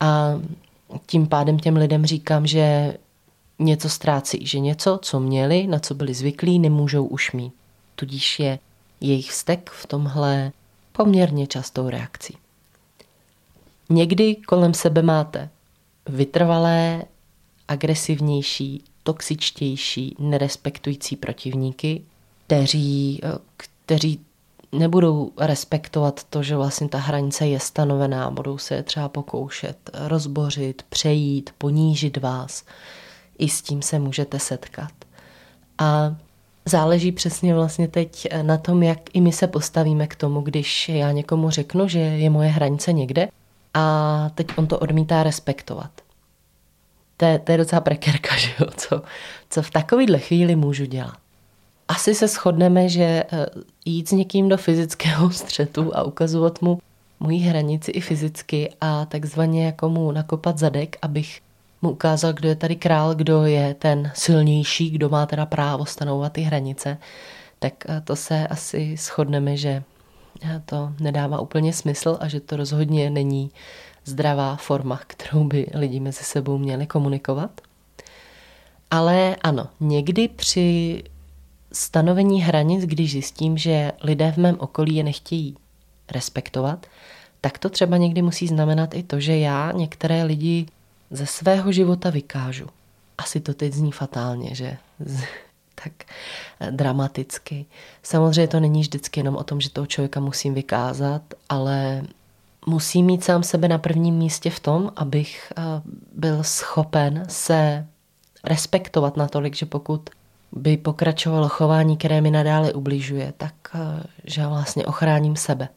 A 0.00 0.40
tím 1.06 1.26
pádem 1.26 1.58
těm 1.58 1.76
lidem 1.76 2.06
říkám, 2.06 2.46
že 2.46 2.96
něco 3.58 3.88
ztrácí, 3.88 4.46
že 4.46 4.58
něco, 4.58 4.98
co 5.02 5.20
měli, 5.20 5.66
na 5.66 5.78
co 5.78 5.94
byli 5.94 6.14
zvyklí, 6.14 6.58
nemůžou 6.58 7.04
už 7.04 7.32
mít. 7.32 7.52
Tudíž 7.96 8.40
je 8.40 8.58
jejich 9.00 9.30
vztek 9.30 9.70
v 9.70 9.86
tomhle 9.86 10.52
poměrně 10.92 11.46
častou 11.46 11.88
reakcí. 11.88 12.36
Někdy 13.90 14.34
kolem 14.34 14.74
sebe 14.74 15.02
máte 15.02 15.48
vytrvalé, 16.08 17.02
agresivnější, 17.68 18.84
toxičtější, 19.02 20.16
nerespektující 20.18 21.16
protivníky, 21.16 22.02
kteří, 22.46 23.20
kteří 23.56 24.20
nebudou 24.72 25.30
respektovat 25.38 26.24
to, 26.24 26.42
že 26.42 26.56
vlastně 26.56 26.88
ta 26.88 26.98
hranice 26.98 27.46
je 27.46 27.60
stanovená, 27.60 28.30
budou 28.30 28.58
se 28.58 28.82
třeba 28.82 29.08
pokoušet 29.08 29.90
rozbořit, 29.94 30.82
přejít, 30.88 31.50
ponížit 31.58 32.16
vás. 32.16 32.64
I 33.38 33.48
s 33.48 33.62
tím 33.62 33.82
se 33.82 33.98
můžete 33.98 34.38
setkat. 34.38 34.92
A 35.78 36.16
záleží 36.64 37.12
přesně 37.12 37.54
vlastně 37.54 37.88
teď 37.88 38.26
na 38.42 38.56
tom, 38.58 38.82
jak 38.82 38.98
i 39.12 39.20
my 39.20 39.32
se 39.32 39.46
postavíme 39.46 40.06
k 40.06 40.16
tomu, 40.16 40.40
když 40.40 40.88
já 40.88 41.12
někomu 41.12 41.50
řeknu, 41.50 41.88
že 41.88 41.98
je 41.98 42.30
moje 42.30 42.48
hranice 42.48 42.92
někde 42.92 43.28
a 43.74 44.30
teď 44.34 44.46
on 44.56 44.66
to 44.66 44.78
odmítá 44.78 45.22
respektovat. 45.22 45.90
To 47.16 47.24
je, 47.24 47.38
to 47.38 47.52
je 47.52 47.58
docela 47.58 47.80
prekerka, 47.80 48.36
že 48.36 48.48
jo? 48.60 48.66
Co, 48.76 49.02
co 49.50 49.62
v 49.62 49.70
takovýhle 49.70 50.18
chvíli 50.18 50.56
můžu 50.56 50.84
dělat. 50.84 51.14
Asi 51.88 52.14
se 52.14 52.28
shodneme, 52.28 52.88
že 52.88 53.04
eh, 53.04 53.46
jít 53.84 54.08
s 54.08 54.12
někým 54.12 54.48
do 54.48 54.56
fyzického 54.56 55.30
střetu 55.30 55.96
a 55.96 56.02
ukazovat 56.02 56.62
mu 56.62 56.78
moji 57.20 57.38
hranici 57.38 57.90
i 57.90 58.00
fyzicky 58.00 58.70
a 58.80 59.04
takzvaně 59.04 59.66
jako 59.66 59.88
mu 59.88 60.12
nakopat 60.12 60.58
zadek, 60.58 60.96
abych 61.02 61.40
mu 61.82 61.90
ukázal, 61.90 62.32
kdo 62.32 62.48
je 62.48 62.56
tady 62.56 62.76
král, 62.76 63.14
kdo 63.14 63.42
je 63.42 63.74
ten 63.74 64.10
silnější, 64.14 64.90
kdo 64.90 65.08
má 65.08 65.26
teda 65.26 65.46
právo 65.46 65.86
stanovat 65.86 66.32
ty 66.32 66.40
hranice, 66.40 66.98
tak 67.58 67.74
eh, 67.88 68.00
to 68.00 68.16
se 68.16 68.46
asi 68.46 68.96
shodneme, 68.96 69.56
že 69.56 69.82
to 70.64 70.92
nedává 71.00 71.40
úplně 71.40 71.72
smysl 71.72 72.16
a 72.20 72.28
že 72.28 72.40
to 72.40 72.56
rozhodně 72.56 73.10
není 73.10 73.50
zdravá 74.04 74.56
forma, 74.56 75.00
kterou 75.06 75.44
by 75.44 75.66
lidi 75.74 76.00
mezi 76.00 76.24
sebou 76.24 76.58
měli 76.58 76.86
komunikovat. 76.86 77.60
Ale 78.90 79.36
ano, 79.42 79.68
někdy 79.80 80.28
při 80.28 81.02
stanovení 81.72 82.42
hranic, 82.42 82.84
když 82.84 83.12
zjistím, 83.12 83.58
že 83.58 83.92
lidé 84.02 84.32
v 84.32 84.36
mém 84.36 84.56
okolí 84.58 84.96
je 84.96 85.04
nechtějí 85.04 85.56
respektovat, 86.10 86.86
tak 87.40 87.58
to 87.58 87.70
třeba 87.70 87.96
někdy 87.96 88.22
musí 88.22 88.46
znamenat 88.46 88.94
i 88.94 89.02
to, 89.02 89.20
že 89.20 89.38
já 89.38 89.72
některé 89.72 90.24
lidi 90.24 90.66
ze 91.10 91.26
svého 91.26 91.72
života 91.72 92.10
vykážu. 92.10 92.66
Asi 93.18 93.40
to 93.40 93.54
teď 93.54 93.72
zní 93.72 93.92
fatálně, 93.92 94.54
že 94.54 94.76
tak 95.74 95.92
eh, 96.60 96.70
dramaticky. 96.70 97.66
Samozřejmě 98.02 98.48
to 98.48 98.60
není 98.60 98.80
vždycky 98.80 99.20
jenom 99.20 99.36
o 99.36 99.44
tom, 99.44 99.60
že 99.60 99.70
toho 99.70 99.86
člověka 99.86 100.20
musím 100.20 100.54
vykázat, 100.54 101.22
ale 101.48 102.02
musím 102.66 103.06
mít 103.06 103.24
sám 103.24 103.42
sebe 103.42 103.68
na 103.68 103.78
prvním 103.78 104.14
místě 104.14 104.50
v 104.50 104.60
tom, 104.60 104.92
abych 104.96 105.52
eh, 105.56 105.62
byl 106.12 106.42
schopen 106.42 107.24
se 107.28 107.86
respektovat 108.44 109.16
natolik, 109.16 109.56
že 109.56 109.66
pokud 109.66 110.10
by 110.52 110.76
pokračovalo 110.76 111.48
chování, 111.48 111.96
které 111.96 112.20
mi 112.20 112.30
nadále 112.30 112.72
ubližuje, 112.72 113.32
tak 113.36 113.54
eh, 113.74 114.02
že 114.24 114.46
vlastně 114.46 114.86
ochráním 114.86 115.36
sebe. 115.36 115.68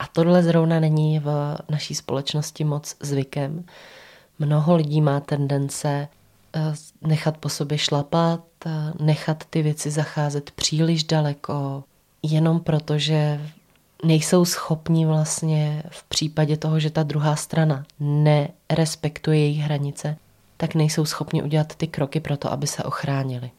A 0.00 0.06
tohle 0.06 0.42
zrovna 0.42 0.80
není 0.80 1.18
v 1.18 1.56
naší 1.68 1.94
společnosti 1.94 2.64
moc 2.64 2.96
zvykem. 3.00 3.64
Mnoho 4.38 4.76
lidí 4.76 5.00
má 5.00 5.20
tendence 5.20 6.08
nechat 7.02 7.36
po 7.38 7.48
sobě 7.48 7.78
šlapat, 7.78 8.40
nechat 9.00 9.44
ty 9.50 9.62
věci 9.62 9.90
zacházet 9.90 10.50
příliš 10.50 11.04
daleko, 11.04 11.84
jenom 12.22 12.60
proto, 12.60 12.98
že 12.98 13.40
nejsou 14.04 14.44
schopni 14.44 15.06
vlastně 15.06 15.82
v 15.90 16.04
případě 16.04 16.56
toho, 16.56 16.80
že 16.80 16.90
ta 16.90 17.02
druhá 17.02 17.36
strana 17.36 17.84
nerespektuje 18.00 19.38
jejich 19.38 19.58
hranice, 19.58 20.16
tak 20.56 20.74
nejsou 20.74 21.04
schopni 21.04 21.42
udělat 21.42 21.74
ty 21.74 21.86
kroky 21.86 22.20
pro 22.20 22.36
to, 22.36 22.52
aby 22.52 22.66
se 22.66 22.82
ochránili. 22.82 23.50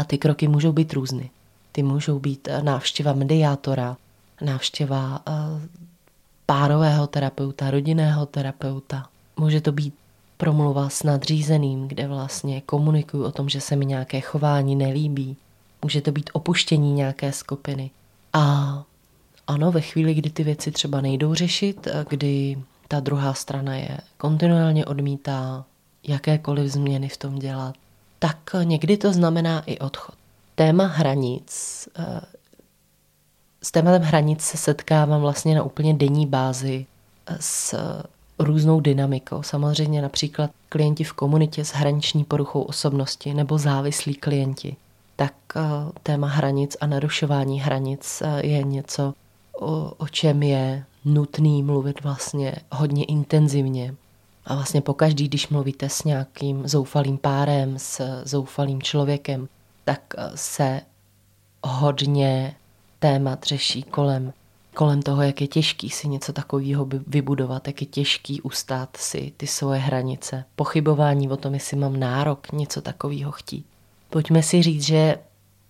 A 0.00 0.04
ty 0.04 0.18
kroky 0.18 0.48
můžou 0.48 0.72
být 0.72 0.92
různy. 0.92 1.30
Ty 1.72 1.82
můžou 1.82 2.18
být 2.18 2.48
eh, 2.48 2.62
návštěva 2.62 3.12
mediátora, 3.12 3.96
návštěva 4.40 5.22
eh, 5.28 5.32
párového 6.46 7.06
terapeuta, 7.06 7.70
rodinného 7.70 8.26
terapeuta. 8.26 9.08
Může 9.36 9.60
to 9.60 9.72
být 9.72 9.94
promluva 10.36 10.88
s 10.88 11.02
nadřízeným, 11.02 11.88
kde 11.88 12.08
vlastně 12.08 12.60
komunikuju 12.60 13.24
o 13.24 13.32
tom, 13.32 13.48
že 13.48 13.60
se 13.60 13.76
mi 13.76 13.86
nějaké 13.86 14.20
chování 14.20 14.76
nelíbí. 14.76 15.36
Může 15.82 16.00
to 16.00 16.12
být 16.12 16.30
opuštění 16.32 16.92
nějaké 16.92 17.32
skupiny. 17.32 17.90
A 18.32 18.84
ano, 19.46 19.72
ve 19.72 19.80
chvíli, 19.80 20.14
kdy 20.14 20.30
ty 20.30 20.44
věci 20.44 20.70
třeba 20.70 21.00
nejdou 21.00 21.34
řešit, 21.34 21.88
kdy 22.08 22.58
ta 22.88 23.00
druhá 23.00 23.34
strana 23.34 23.76
je 23.76 23.98
kontinuálně 24.18 24.86
odmítá 24.86 25.64
jakékoliv 26.02 26.72
změny 26.72 27.08
v 27.08 27.16
tom 27.16 27.38
dělat, 27.38 27.74
tak 28.18 28.38
někdy 28.62 28.96
to 28.96 29.12
znamená 29.12 29.62
i 29.66 29.78
odchod. 29.78 30.14
Téma 30.54 30.86
hranic, 30.86 31.88
eh, 31.98 32.20
s 33.62 33.70
tématem 33.70 34.02
hranic 34.02 34.40
se 34.42 34.56
setkávám 34.56 35.20
vlastně 35.20 35.54
na 35.54 35.62
úplně 35.62 35.94
denní 35.94 36.26
bázi 36.26 36.86
s 37.40 37.74
různou 38.38 38.80
dynamikou. 38.80 39.42
Samozřejmě 39.42 40.02
například 40.02 40.50
klienti 40.68 41.04
v 41.04 41.12
komunitě 41.12 41.64
s 41.64 41.70
hraniční 41.70 42.24
poruchou 42.24 42.62
osobnosti 42.62 43.34
nebo 43.34 43.58
závislí 43.58 44.14
klienti. 44.14 44.76
Tak 45.16 45.34
eh, 45.56 45.60
téma 46.02 46.26
hranic 46.28 46.76
a 46.80 46.86
narušování 46.86 47.60
hranic 47.60 48.22
eh, 48.24 48.46
je 48.46 48.62
něco, 48.62 49.14
o, 49.60 49.92
o 49.96 50.08
čem 50.08 50.42
je 50.42 50.84
nutný 51.04 51.62
mluvit 51.62 52.02
vlastně 52.02 52.54
hodně 52.72 53.04
intenzivně. 53.04 53.94
A 54.46 54.54
vlastně 54.54 54.80
pokaždý, 54.80 55.28
když 55.28 55.48
mluvíte 55.48 55.88
s 55.88 56.04
nějakým 56.04 56.68
zoufalým 56.68 57.18
párem, 57.18 57.74
s 57.78 58.22
zoufalým 58.24 58.82
člověkem, 58.82 59.48
tak 59.84 60.00
eh, 60.18 60.30
se 60.34 60.80
hodně 61.64 62.54
témat 62.98 63.44
řeší 63.44 63.82
kolem 63.82 64.32
kolem 64.74 65.02
toho, 65.02 65.22
jak 65.22 65.40
je 65.40 65.46
těžký 65.46 65.90
si 65.90 66.08
něco 66.08 66.32
takového 66.32 66.88
vybudovat, 67.06 67.66
jak 67.66 67.80
je 67.80 67.86
těžký 67.86 68.40
ustát 68.40 68.96
si 68.96 69.32
ty 69.36 69.46
svoje 69.46 69.80
hranice, 69.80 70.44
pochybování 70.56 71.28
o 71.30 71.36
tom, 71.36 71.54
jestli 71.54 71.76
mám 71.76 72.00
nárok 72.00 72.52
něco 72.52 72.82
takového 72.82 73.32
chtít. 73.32 73.66
Pojďme 74.10 74.42
si 74.42 74.62
říct, 74.62 74.82
že 74.82 75.18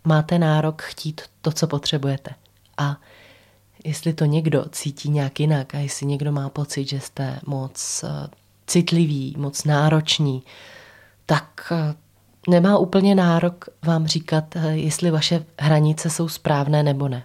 máte 0.04 0.38
nárok 0.38 0.82
chtít 0.82 1.20
to, 1.42 1.52
co 1.52 1.66
potřebujete. 1.66 2.30
A 2.76 2.96
jestli 3.84 4.12
to 4.12 4.24
někdo 4.24 4.64
cítí 4.72 5.10
nějak 5.10 5.40
jinak 5.40 5.74
a 5.74 5.78
jestli 5.78 6.06
někdo 6.06 6.32
má 6.32 6.48
pocit, 6.48 6.88
že 6.88 7.00
jste 7.00 7.40
moc 7.46 8.04
eh, 8.04 8.28
citlivý, 8.66 9.34
moc 9.38 9.64
nároční, 9.64 10.42
tak 11.26 11.72
eh, 11.72 11.94
nemá 12.48 12.78
úplně 12.78 13.14
nárok 13.14 13.64
vám 13.82 14.06
říkat, 14.06 14.56
eh, 14.56 14.76
jestli 14.76 15.10
vaše 15.10 15.44
hranice 15.58 16.10
jsou 16.10 16.28
správné 16.28 16.82
nebo 16.82 17.08
ne. 17.08 17.24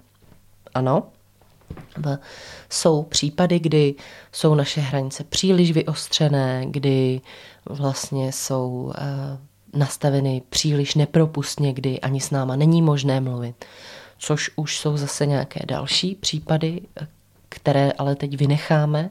Ano, 0.74 1.04
jsou 2.70 3.04
případy, 3.04 3.60
kdy 3.60 3.96
jsou 4.32 4.56
naše 4.56 4.82
hranice 4.82 5.24
příliš 5.24 5.72
vyostřené, 5.72 6.66
kdy 6.68 7.22
vlastně 7.66 8.32
jsou 8.32 8.94
nastaveny 9.74 10.42
příliš 10.50 10.96
nepropustně, 10.96 11.74
kdy 11.74 12.00
ani 12.00 12.22
s 12.22 12.32
náma 12.32 12.56
není 12.56 12.82
možné 12.82 13.22
mluvit. 13.22 13.66
Což 14.18 14.52
už 14.56 14.80
jsou 14.80 14.98
zase 14.98 15.26
nějaké 15.26 15.60
další 15.68 16.16
případy, 16.16 16.82
které 17.50 17.92
ale 17.92 18.16
teď 18.16 18.38
vynecháme, 18.38 19.10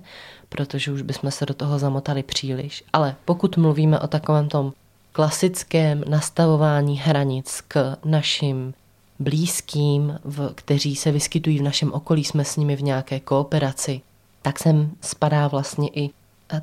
protože 0.48 0.92
už 0.92 1.02
bychom 1.02 1.30
se 1.30 1.46
do 1.46 1.54
toho 1.54 1.78
zamotali 1.78 2.22
příliš. 2.22 2.84
Ale 2.92 3.16
pokud 3.24 3.56
mluvíme 3.56 4.00
o 4.00 4.06
takovém 4.06 4.48
tom 4.48 4.72
klasickém 5.12 6.04
nastavování 6.08 6.98
hranic 6.98 7.60
k 7.68 7.96
našim 8.04 8.74
blízkým, 9.18 10.18
v, 10.24 10.52
kteří 10.54 10.96
se 10.96 11.12
vyskytují 11.12 11.58
v 11.58 11.62
našem 11.62 11.92
okolí, 11.92 12.24
jsme 12.24 12.44
s 12.44 12.56
nimi 12.56 12.76
v 12.76 12.82
nějaké 12.82 13.20
kooperaci, 13.20 14.00
tak 14.42 14.58
sem 14.58 14.90
spadá 15.00 15.48
vlastně 15.48 15.88
i 15.88 16.10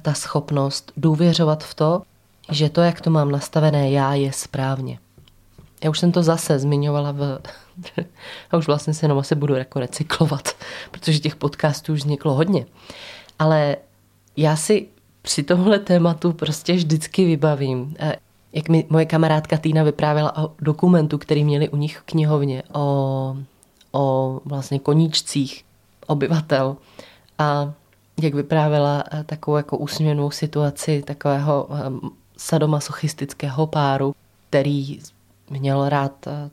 ta 0.02 0.14
schopnost 0.14 0.92
důvěřovat 0.98 1.64
v 1.64 1.74
to, 1.74 2.02
že 2.52 2.70
to, 2.70 2.82
jak 2.82 3.02
to 3.02 3.10
mám 3.10 3.32
nastavené 3.32 3.92
já, 3.92 4.14
je 4.14 4.34
správně. 4.34 5.00
Já 5.84 5.90
už 5.90 6.00
jsem 6.00 6.12
to 6.12 6.24
zase 6.24 6.60
zmiňovala 6.60 7.12
v... 7.12 7.40
Já 8.52 8.58
už 8.58 8.68
vlastně 8.68 8.94
se 8.94 9.06
jenom 9.06 9.20
asi 9.20 9.36
budu 9.36 9.56
jako 9.56 9.80
recyklovat, 9.80 10.56
protože 10.92 11.20
těch 11.20 11.36
podcastů 11.36 11.94
už 11.94 12.00
vzniklo 12.00 12.34
hodně. 12.34 12.66
Ale 13.40 13.78
já 14.38 14.56
si 14.56 14.88
při 15.22 15.44
tomhle 15.44 15.80
tématu 15.80 16.34
prostě 16.34 16.74
vždycky 16.74 17.26
vybavím, 17.26 17.96
jak 18.54 18.70
mi 18.70 18.86
moje 18.90 19.06
kamarádka 19.06 19.58
Týna 19.58 19.84
vyprávěla 19.84 20.38
o 20.38 20.52
dokumentu, 20.60 21.18
který 21.18 21.44
měli 21.44 21.70
u 21.70 21.76
nich 21.76 21.98
v 21.98 22.02
knihovně, 22.02 22.64
o, 22.74 23.38
o 23.92 24.40
vlastně 24.46 24.80
koníčcích 24.80 25.66
obyvatel. 26.08 26.78
A 27.40 27.74
jak 28.22 28.34
vyprávěla 28.34 29.04
eh, 29.12 29.24
takovou 29.24 29.58
jako 29.58 29.78
úsměvnou 29.78 30.32
situaci 30.32 31.04
takového 31.08 31.68
eh, 31.72 32.10
sadomasochistického 32.38 33.68
páru, 33.68 34.16
který 34.50 35.00
měl 35.50 35.90
rád 35.90 36.28
eh, 36.28 36.50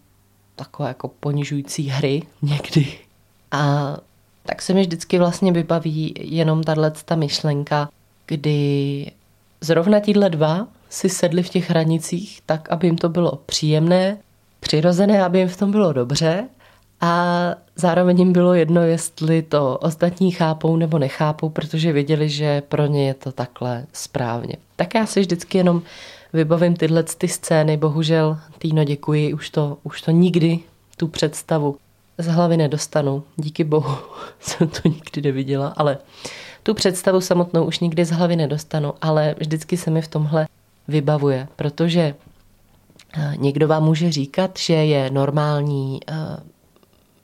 takové 0.56 0.88
jako 0.88 1.08
ponižující 1.08 1.88
hry 1.88 2.22
někdy. 2.42 2.98
A 3.50 3.96
tak 4.42 4.62
se 4.62 4.74
mi 4.74 4.80
vždycky 4.80 5.18
vlastně 5.18 5.52
vybaví 5.52 6.14
jenom 6.18 6.64
tahle 6.64 6.90
ta 6.90 7.16
myšlenka, 7.16 7.88
kdy 8.26 9.10
zrovna 9.60 10.00
tíhle 10.00 10.30
dva 10.30 10.66
si 10.92 11.08
sedli 11.08 11.42
v 11.42 11.48
těch 11.48 11.70
hranicích 11.70 12.40
tak, 12.46 12.70
aby 12.70 12.86
jim 12.86 12.96
to 12.96 13.08
bylo 13.08 13.38
příjemné, 13.46 14.18
přirozené, 14.60 15.24
aby 15.24 15.38
jim 15.38 15.48
v 15.48 15.56
tom 15.56 15.70
bylo 15.70 15.92
dobře 15.92 16.48
a 17.00 17.54
zároveň 17.76 18.18
jim 18.18 18.32
bylo 18.32 18.54
jedno, 18.54 18.82
jestli 18.82 19.42
to 19.42 19.78
ostatní 19.78 20.30
chápou 20.30 20.76
nebo 20.76 20.98
nechápou, 20.98 21.48
protože 21.48 21.92
věděli, 21.92 22.28
že 22.28 22.60
pro 22.60 22.86
ně 22.86 23.06
je 23.06 23.14
to 23.14 23.32
takhle 23.32 23.86
správně. 23.92 24.56
Tak 24.76 24.94
já 24.94 25.06
si 25.06 25.20
vždycky 25.20 25.58
jenom 25.58 25.82
vybavím 26.32 26.76
tyhle 26.76 27.02
ty 27.02 27.28
scény, 27.28 27.76
bohužel, 27.76 28.38
Týno, 28.58 28.84
děkuji, 28.84 29.34
už 29.34 29.50
to, 29.50 29.78
už 29.82 30.02
to 30.02 30.10
nikdy 30.10 30.58
tu 30.96 31.08
představu 31.08 31.76
z 32.18 32.26
hlavy 32.26 32.56
nedostanu. 32.56 33.22
Díky 33.36 33.64
bohu 33.64 33.96
jsem 34.40 34.68
to 34.68 34.88
nikdy 34.88 35.22
neviděla, 35.22 35.74
ale 35.76 35.98
tu 36.62 36.74
představu 36.74 37.20
samotnou 37.20 37.64
už 37.64 37.78
nikdy 37.78 38.04
z 38.04 38.10
hlavy 38.10 38.36
nedostanu, 38.36 38.94
ale 39.02 39.34
vždycky 39.38 39.76
se 39.76 39.90
mi 39.90 40.02
v 40.02 40.08
tomhle 40.08 40.46
vybavuje, 40.88 41.48
protože 41.56 42.14
eh, 43.14 43.34
někdo 43.36 43.68
vám 43.68 43.84
může 43.84 44.12
říkat, 44.12 44.58
že 44.58 44.74
je 44.74 45.10
normální 45.10 46.00
eh, 46.08 46.14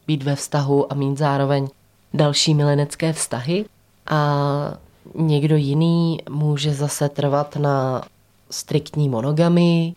být 0.06 0.22
ve 0.22 0.36
vztahu 0.36 0.92
a 0.92 0.94
mít 0.94 1.18
zároveň 1.18 1.68
další 2.14 2.54
milenecké 2.54 3.12
vztahy 3.12 3.64
a 4.10 4.78
někdo 5.14 5.56
jiný 5.56 6.18
může 6.30 6.74
zase 6.74 7.08
trvat 7.08 7.56
na 7.56 8.02
striktní 8.50 9.08
monogamy. 9.08 9.94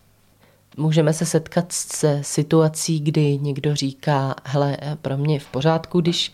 Můžeme 0.77 1.13
se 1.13 1.25
setkat 1.25 1.71
se 1.71 2.19
situací, 2.21 2.99
kdy 2.99 3.39
někdo 3.41 3.75
říká, 3.75 4.35
hele, 4.43 4.77
pro 5.01 5.17
mě 5.17 5.35
je 5.35 5.39
v 5.39 5.47
pořádku, 5.47 6.01
když 6.01 6.33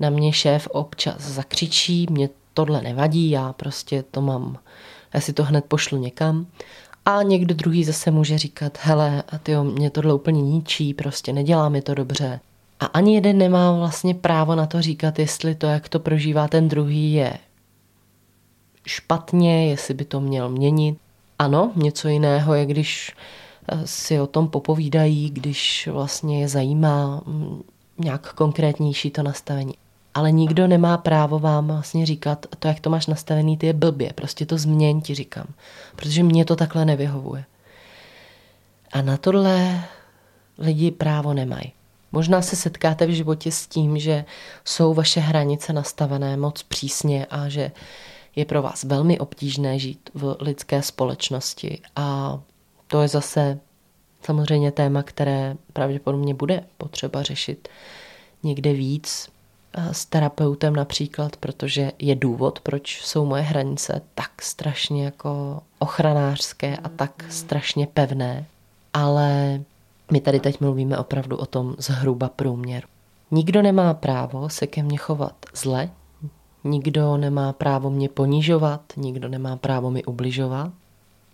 na 0.00 0.10
mě 0.10 0.32
šéf 0.32 0.66
občas 0.66 1.20
zakřičí, 1.20 2.06
mě 2.10 2.28
tohle 2.54 2.82
nevadí, 2.82 3.30
já 3.30 3.52
prostě 3.52 4.04
to 4.10 4.20
mám, 4.20 4.58
já 5.14 5.20
si 5.20 5.32
to 5.32 5.44
hned 5.44 5.64
pošlu 5.64 5.98
někam. 5.98 6.46
A 7.04 7.22
někdo 7.22 7.54
druhý 7.54 7.84
zase 7.84 8.10
může 8.10 8.38
říkat, 8.38 8.78
hele, 8.82 9.22
tyjo, 9.42 9.64
mě 9.64 9.90
tohle 9.90 10.14
úplně 10.14 10.42
ničí, 10.42 10.94
prostě 10.94 11.32
nedělá 11.32 11.68
mi 11.68 11.82
to 11.82 11.94
dobře. 11.94 12.40
A 12.80 12.86
ani 12.86 13.14
jeden 13.14 13.38
nemá 13.38 13.72
vlastně 13.72 14.14
právo 14.14 14.54
na 14.54 14.66
to 14.66 14.82
říkat, 14.82 15.18
jestli 15.18 15.54
to, 15.54 15.66
jak 15.66 15.88
to 15.88 16.00
prožívá 16.00 16.48
ten 16.48 16.68
druhý, 16.68 17.12
je 17.12 17.38
špatně, 18.86 19.70
jestli 19.70 19.94
by 19.94 20.04
to 20.04 20.20
měl 20.20 20.48
měnit. 20.48 20.98
Ano, 21.38 21.72
něco 21.76 22.08
jiného 22.08 22.54
je, 22.54 22.66
když 22.66 23.12
eh, 23.68 23.86
si 23.86 24.20
o 24.20 24.26
tom 24.26 24.48
popovídají, 24.48 25.30
když 25.30 25.88
vlastně 25.92 26.40
je 26.40 26.48
zajímá 26.48 27.22
mm, 27.26 27.62
nějak 27.98 28.32
konkrétnější 28.32 29.10
to 29.10 29.22
nastavení. 29.22 29.74
Ale 30.14 30.32
nikdo 30.32 30.66
nemá 30.66 30.96
právo 30.98 31.38
vám 31.38 31.66
vlastně 31.66 32.06
říkat, 32.06 32.46
to, 32.58 32.68
jak 32.68 32.80
to 32.80 32.90
máš 32.90 33.06
nastavený, 33.06 33.56
ty 33.56 33.66
je 33.66 33.72
blbě, 33.72 34.12
prostě 34.12 34.46
to 34.46 34.58
změň, 34.58 35.00
ti 35.00 35.14
říkám. 35.14 35.46
Protože 35.96 36.22
mě 36.22 36.44
to 36.44 36.56
takhle 36.56 36.84
nevyhovuje. 36.84 37.44
A 38.92 39.02
na 39.02 39.16
tohle 39.16 39.84
lidi 40.58 40.90
právo 40.90 41.34
nemají. 41.34 41.72
Možná 42.12 42.42
se 42.42 42.56
setkáte 42.56 43.06
v 43.06 43.10
životě 43.10 43.52
s 43.52 43.66
tím, 43.66 43.98
že 43.98 44.24
jsou 44.64 44.94
vaše 44.94 45.20
hranice 45.20 45.72
nastavené 45.72 46.36
moc 46.36 46.62
přísně 46.62 47.26
a 47.26 47.48
že 47.48 47.70
je 48.36 48.44
pro 48.44 48.62
vás 48.62 48.84
velmi 48.84 49.18
obtížné 49.18 49.78
žít 49.78 50.10
v 50.14 50.36
lidské 50.40 50.82
společnosti. 50.82 51.80
A 51.96 52.38
to 52.86 53.02
je 53.02 53.08
zase 53.08 53.58
samozřejmě 54.22 54.72
téma, 54.72 55.02
které 55.02 55.56
pravděpodobně 55.72 56.34
bude 56.34 56.64
potřeba 56.78 57.22
řešit 57.22 57.68
někde 58.42 58.72
víc 58.72 59.28
s 59.92 60.04
terapeutem 60.06 60.76
například, 60.76 61.36
protože 61.36 61.92
je 61.98 62.14
důvod, 62.14 62.60
proč 62.60 63.04
jsou 63.04 63.26
moje 63.26 63.42
hranice 63.42 64.02
tak 64.14 64.42
strašně 64.42 65.04
jako 65.04 65.62
ochranářské 65.78 66.76
a 66.76 66.88
tak 66.88 67.24
strašně 67.28 67.86
pevné. 67.86 68.46
Ale 68.94 69.60
my 70.12 70.20
tady 70.20 70.40
teď 70.40 70.60
mluvíme 70.60 70.98
opravdu 70.98 71.36
o 71.36 71.46
tom 71.46 71.74
zhruba 71.78 72.28
průměru. 72.28 72.88
Nikdo 73.30 73.62
nemá 73.62 73.94
právo 73.94 74.48
se 74.48 74.66
ke 74.66 74.82
mně 74.82 74.98
chovat 74.98 75.34
zle, 75.54 75.90
nikdo 76.64 77.16
nemá 77.16 77.52
právo 77.52 77.90
mě 77.90 78.08
ponižovat, 78.08 78.80
nikdo 78.96 79.28
nemá 79.28 79.56
právo 79.56 79.90
mi 79.90 80.04
ubližovat, 80.04 80.70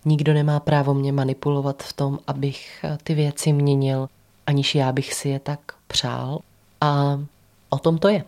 nikdo 0.05 0.35
nemá 0.35 0.61
právo 0.61 0.95
mě 0.95 1.13
manipulovat 1.13 1.83
v 1.83 1.93
tom, 1.93 2.19
abych 2.27 2.85
ty 3.03 3.15
věci 3.15 3.53
měnil, 3.53 4.09
aniž 4.47 4.75
já 4.75 4.93
bych 4.93 5.15
si 5.15 5.29
je 5.29 5.39
tak 5.39 5.61
přál. 5.87 6.39
A 6.81 7.21
o 7.69 7.79
tom 7.79 7.99
to 7.99 8.09
je. 8.09 8.25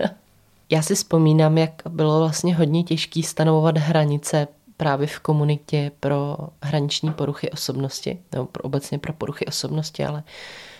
já 0.70 0.82
si 0.82 0.94
vzpomínám, 0.94 1.58
jak 1.58 1.82
bylo 1.88 2.18
vlastně 2.18 2.54
hodně 2.54 2.82
těžké 2.84 3.22
stanovovat 3.22 3.78
hranice 3.78 4.48
právě 4.76 5.06
v 5.06 5.18
komunitě 5.18 5.90
pro 6.00 6.36
hraniční 6.62 7.12
poruchy 7.12 7.50
osobnosti, 7.50 8.18
nebo 8.32 8.46
pro, 8.46 8.62
obecně 8.62 8.98
pro 8.98 9.12
poruchy 9.12 9.46
osobnosti, 9.46 10.04
ale 10.04 10.22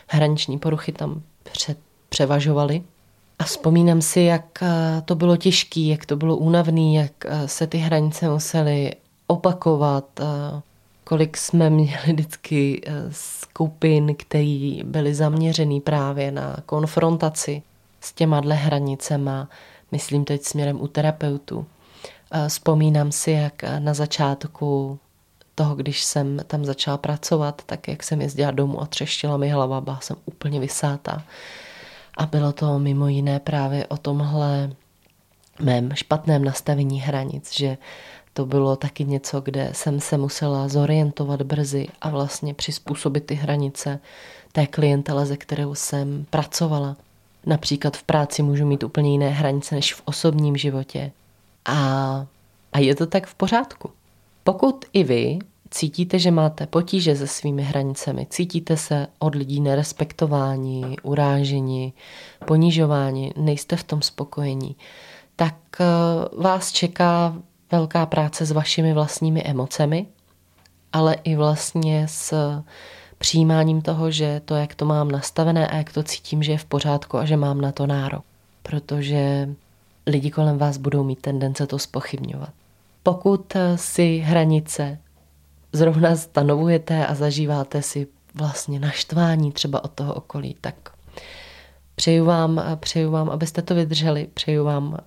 hraniční 0.06 0.58
poruchy 0.58 0.92
tam 0.92 1.22
před, 1.52 1.78
převažovaly. 2.08 2.82
A 3.38 3.44
vzpomínám 3.44 4.02
si, 4.02 4.20
jak 4.20 4.62
eh, 4.62 5.02
to 5.04 5.14
bylo 5.14 5.36
těžké, 5.36 5.80
jak 5.80 6.06
to 6.06 6.16
bylo 6.16 6.36
únavné, 6.36 6.92
jak 6.92 7.12
eh, 7.24 7.48
se 7.48 7.66
ty 7.66 7.78
hranice 7.78 8.28
musely 8.28 8.92
opakovat, 9.26 10.20
eh, 10.20 10.24
kolik 11.04 11.36
jsme 11.36 11.70
měli 11.70 12.12
vždycky 12.12 12.82
skupin, 13.10 14.14
které 14.14 14.76
byly 14.84 15.14
zaměřený 15.14 15.80
právě 15.80 16.32
na 16.32 16.56
konfrontaci 16.66 17.62
s 18.00 18.12
těma 18.12 18.40
dle 18.40 18.54
hranicema, 18.54 19.48
myslím 19.92 20.24
teď 20.24 20.42
směrem 20.42 20.80
u 20.80 20.86
terapeutů, 20.86 21.66
Vzpomínám 22.48 23.12
si, 23.12 23.30
jak 23.30 23.62
na 23.78 23.94
začátku 23.94 24.98
toho, 25.54 25.74
když 25.74 26.04
jsem 26.04 26.40
tam 26.46 26.64
začala 26.64 26.98
pracovat, 26.98 27.62
tak 27.66 27.88
jak 27.88 28.02
jsem 28.02 28.20
jezdila 28.20 28.50
domů 28.50 28.82
a 28.82 28.86
třeštila 28.86 29.36
mi 29.36 29.48
hlava, 29.48 29.80
byla 29.80 30.00
jsem 30.00 30.16
úplně 30.24 30.60
vysátá. 30.60 31.24
A 32.16 32.26
bylo 32.26 32.52
to 32.52 32.78
mimo 32.78 33.08
jiné 33.08 33.40
právě 33.40 33.86
o 33.86 33.96
tomhle 33.96 34.70
mém 35.60 35.94
špatném 35.94 36.44
nastavení 36.44 37.00
hranic, 37.00 37.52
že 37.56 37.78
to 38.32 38.46
bylo 38.46 38.76
taky 38.76 39.04
něco, 39.04 39.40
kde 39.40 39.70
jsem 39.72 40.00
se 40.00 40.18
musela 40.18 40.68
zorientovat 40.68 41.42
brzy 41.42 41.88
a 42.00 42.10
vlastně 42.10 42.54
přizpůsobit 42.54 43.26
ty 43.26 43.34
hranice 43.34 44.00
té 44.52 44.66
klientele, 44.66 45.26
ze 45.26 45.36
kterou 45.36 45.74
jsem 45.74 46.26
pracovala. 46.30 46.96
Například 47.46 47.96
v 47.96 48.02
práci 48.02 48.42
můžu 48.42 48.66
mít 48.66 48.82
úplně 48.82 49.10
jiné 49.10 49.28
hranice 49.28 49.74
než 49.74 49.94
v 49.94 50.02
osobním 50.04 50.56
životě. 50.56 51.12
A, 51.64 52.26
a 52.72 52.78
je 52.78 52.94
to 52.94 53.06
tak 53.06 53.26
v 53.26 53.34
pořádku. 53.34 53.90
Pokud 54.44 54.84
i 54.92 55.04
vy 55.04 55.38
cítíte, 55.70 56.18
že 56.18 56.30
máte 56.30 56.66
potíže 56.66 57.16
se 57.16 57.26
svými 57.26 57.62
hranicemi, 57.62 58.26
cítíte 58.30 58.76
se 58.76 59.06
od 59.18 59.34
lidí 59.34 59.60
nerespektováni, 59.60 60.96
uráženi, 61.02 61.92
ponižováni, 62.46 63.32
nejste 63.36 63.76
v 63.76 63.84
tom 63.84 64.02
spokojení, 64.02 64.76
tak 65.36 65.54
eh, 65.80 65.84
vás 66.36 66.72
čeká 66.72 67.36
velká 67.72 68.06
práce 68.06 68.46
s 68.46 68.52
vašimi 68.52 68.92
vlastními 68.92 69.42
emocemi, 69.42 70.06
ale 70.92 71.14
i 71.14 71.36
vlastně 71.36 72.08
s 72.08 72.34
přijímáním 73.20 73.82
toho, 73.82 74.10
že 74.10 74.40
to, 74.44 74.54
jak 74.54 74.74
to 74.74 74.84
mám 74.84 75.10
nastavené 75.10 75.68
a 75.68 75.76
jak 75.76 75.92
to 75.92 76.02
cítím, 76.02 76.42
že 76.42 76.52
je 76.52 76.58
v 76.58 76.64
pořádku 76.64 77.18
a 77.18 77.24
že 77.24 77.36
mám 77.36 77.60
na 77.60 77.72
to 77.72 77.86
nárok. 77.86 78.24
Protože 78.62 79.48
lidi 80.06 80.30
kolem 80.30 80.58
vás 80.58 80.76
budou 80.76 81.04
mít 81.04 81.20
tendence 81.20 81.66
to 81.66 81.78
spochybňovat. 81.78 82.50
Pokud 83.02 83.56
si 83.76 84.18
hranice 84.18 84.98
zrovna 85.72 86.16
stanovujete 86.16 87.06
a 87.06 87.14
zažíváte 87.14 87.82
si 87.82 88.06
vlastně 88.34 88.80
naštvání 88.80 89.52
třeba 89.52 89.84
od 89.84 89.90
toho 89.90 90.14
okolí, 90.14 90.56
tak 90.60 90.74
přeju 91.94 92.24
vám, 92.24 92.62
přeju 92.80 93.10
vám, 93.10 93.30
abyste 93.30 93.62
to 93.62 93.74
vydrželi, 93.74 94.28
přeju 94.34 94.64
vám 94.64 94.98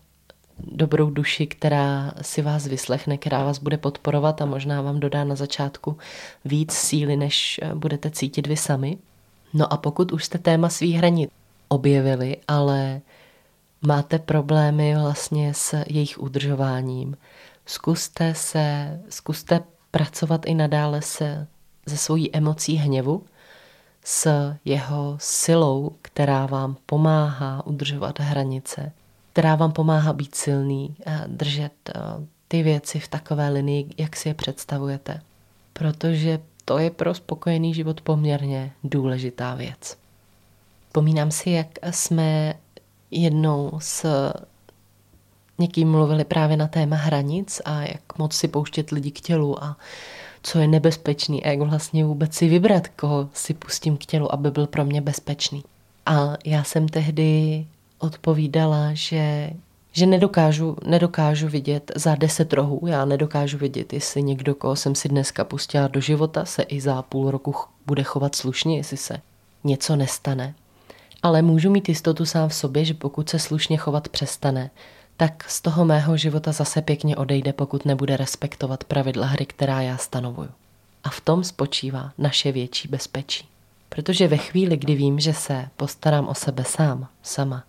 dobrou 0.72 1.10
duši, 1.10 1.48
která 1.48 2.12
si 2.22 2.42
vás 2.42 2.68
vyslechne, 2.68 3.18
která 3.18 3.44
vás 3.44 3.60
bude 3.60 3.78
podporovat 3.78 4.42
a 4.42 4.46
možná 4.46 4.82
vám 4.82 5.00
dodá 5.00 5.24
na 5.24 5.36
začátku 5.36 5.98
víc 6.46 6.74
síly, 6.74 7.18
než 7.18 7.60
budete 7.74 8.10
cítit 8.10 8.48
vy 8.48 8.58
sami. 8.58 8.98
No 9.54 9.74
a 9.74 9.78
pokud 9.78 10.12
už 10.12 10.24
jste 10.26 10.38
téma 10.38 10.70
svých 10.70 10.96
hranit 10.96 11.30
objevili, 11.68 12.38
ale 12.48 13.02
máte 13.82 14.20
problémy 14.20 14.96
vlastně 14.96 15.54
s 15.54 15.84
jejich 15.88 16.20
udržováním, 16.20 17.18
zkuste 17.66 18.34
se, 18.36 19.00
zkuste 19.10 19.60
pracovat 19.92 20.46
i 20.46 20.54
nadále 20.54 21.02
se, 21.02 21.48
se 21.88 21.98
svojí 21.98 22.36
emocí 22.36 22.76
hněvu, 22.76 23.24
s 24.06 24.54
jeho 24.66 25.18
silou, 25.20 25.96
která 26.02 26.46
vám 26.46 26.78
pomáhá 26.86 27.66
udržovat 27.66 28.20
hranice, 28.20 28.92
která 29.34 29.56
vám 29.56 29.72
pomáhá 29.72 30.14
být 30.14 30.36
silný 30.36 30.96
a 31.06 31.12
držet 31.28 31.74
eh, 31.90 32.02
ty 32.48 32.64
věci 32.64 33.00
v 33.00 33.08
takové 33.08 33.50
linii, 33.50 33.90
jak 33.98 34.16
si 34.16 34.30
je 34.30 34.34
představujete. 34.34 35.22
Protože 35.74 36.40
to 36.66 36.78
je 36.78 36.90
pro 36.90 37.14
spokojený 37.14 37.74
život 37.74 38.02
poměrně 38.02 38.72
důležitá 38.84 39.56
věc. 39.56 39.98
Pomínám 40.92 41.32
si, 41.32 41.50
jak 41.50 41.68
jsme 41.92 42.54
jednou 43.12 43.72
s 43.80 44.32
někým 45.60 45.92
mluvili 45.92 46.24
právě 46.24 46.58
na 46.58 46.68
téma 46.68 46.96
hranic 46.96 47.62
a 47.66 47.82
jak 47.82 48.18
moc 48.18 48.34
si 48.34 48.48
pouštět 48.48 48.92
lidi 48.92 49.12
k 49.12 49.22
tělu 49.22 49.64
a 49.64 49.78
co 50.44 50.60
je 50.60 50.68
nebezpečný 50.68 51.44
a 51.44 51.50
jak 51.50 51.60
vlastně 51.60 52.06
vůbec 52.06 52.34
si 52.34 52.50
vybrat, 52.50 52.88
koho 52.88 53.30
si 53.34 53.54
pustím 53.54 53.98
k 53.98 54.06
tělu, 54.06 54.34
aby 54.34 54.52
byl 54.52 54.68
pro 54.68 54.86
mě 54.86 55.02
bezpečný. 55.02 55.64
A 56.06 56.38
já 56.46 56.64
jsem 56.64 56.88
tehdy 56.88 57.66
odpovídala, 58.04 58.90
že, 58.94 59.50
že 59.92 60.06
nedokážu, 60.06 60.78
nedokážu 60.86 61.48
vidět 61.48 61.92
za 61.96 62.16
deset 62.16 62.54
rohů, 62.54 62.88
já 62.88 63.06
nedokážu 63.06 63.58
vidět, 63.58 63.94
jestli 63.94 64.24
někdo, 64.24 64.56
koho 64.56 64.76
jsem 64.76 64.96
si 64.96 65.10
dneska 65.10 65.44
pustila 65.44 65.88
do 65.88 66.02
života, 66.02 66.46
se 66.46 66.64
i 66.64 66.82
za 66.82 67.02
půl 67.02 67.32
roku 67.32 67.56
bude 67.86 68.04
chovat 68.04 68.36
slušně, 68.36 68.78
jestli 68.78 68.98
se 68.98 69.18
něco 69.64 69.96
nestane. 69.96 70.54
Ale 71.24 71.42
můžu 71.42 71.72
mít 71.72 71.90
jistotu 71.90 72.26
sám 72.26 72.50
v 72.50 72.56
sobě, 72.56 72.86
že 72.86 72.94
pokud 72.94 73.30
se 73.30 73.40
slušně 73.40 73.78
chovat 73.78 74.10
přestane, 74.10 74.70
tak 75.18 75.50
z 75.50 75.62
toho 75.62 75.86
mého 75.86 76.18
života 76.18 76.52
zase 76.52 76.82
pěkně 76.82 77.16
odejde, 77.16 77.54
pokud 77.54 77.86
nebude 77.86 78.18
respektovat 78.18 78.84
pravidla 78.84 79.28
hry, 79.28 79.46
která 79.46 79.82
já 79.82 79.98
stanovuju. 79.98 80.50
A 81.04 81.10
v 81.10 81.22
tom 81.22 81.44
spočívá 81.44 82.12
naše 82.18 82.52
větší 82.52 82.88
bezpečí. 82.88 83.48
Protože 83.90 84.28
ve 84.28 84.38
chvíli, 84.38 84.78
kdy 84.78 84.96
vím, 84.96 85.20
že 85.20 85.34
se 85.34 85.70
postarám 85.78 86.28
o 86.28 86.36
sebe 86.36 86.64
sám, 86.64 87.08
sama, 87.24 87.64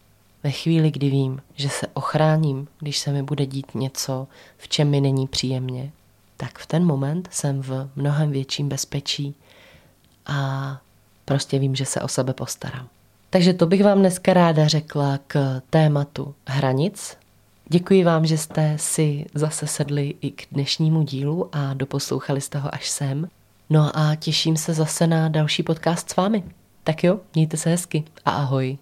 ve 0.44 0.50
chvíli, 0.50 0.90
kdy 0.90 1.10
vím, 1.10 1.42
že 1.54 1.68
se 1.68 1.86
ochráním, 1.94 2.68
když 2.80 2.98
se 2.98 3.12
mi 3.12 3.22
bude 3.22 3.46
dít 3.46 3.74
něco, 3.74 4.26
v 4.58 4.68
čem 4.68 4.90
mi 4.90 5.00
není 5.00 5.26
příjemně, 5.26 5.92
tak 6.36 6.58
v 6.58 6.66
ten 6.66 6.84
moment 6.84 7.28
jsem 7.30 7.62
v 7.62 7.88
mnohem 7.96 8.30
větším 8.30 8.68
bezpečí 8.68 9.34
a 10.26 10.80
prostě 11.24 11.58
vím, 11.58 11.74
že 11.74 11.84
se 11.86 12.00
o 12.00 12.08
sebe 12.08 12.32
postarám. 12.32 12.88
Takže 13.30 13.52
to 13.52 13.66
bych 13.66 13.84
vám 13.84 13.98
dneska 13.98 14.32
ráda 14.32 14.68
řekla 14.68 15.18
k 15.26 15.62
tématu 15.70 16.34
hranic. 16.46 17.16
Děkuji 17.68 18.04
vám, 18.04 18.26
že 18.26 18.38
jste 18.38 18.78
si 18.78 19.26
zase 19.34 19.66
sedli 19.66 20.14
i 20.20 20.30
k 20.30 20.42
dnešnímu 20.52 21.02
dílu 21.02 21.48
a 21.52 21.74
doposlouchali 21.74 22.40
jste 22.40 22.58
ho 22.58 22.74
až 22.74 22.88
sem. 22.88 23.28
No 23.70 23.98
a 23.98 24.14
těším 24.14 24.56
se 24.56 24.74
zase 24.74 25.06
na 25.06 25.28
další 25.28 25.62
podcast 25.62 26.10
s 26.10 26.16
vámi. 26.16 26.44
Tak 26.84 27.04
jo, 27.04 27.20
mějte 27.34 27.56
se 27.56 27.70
hezky 27.70 28.04
a 28.24 28.30
ahoj. 28.30 28.72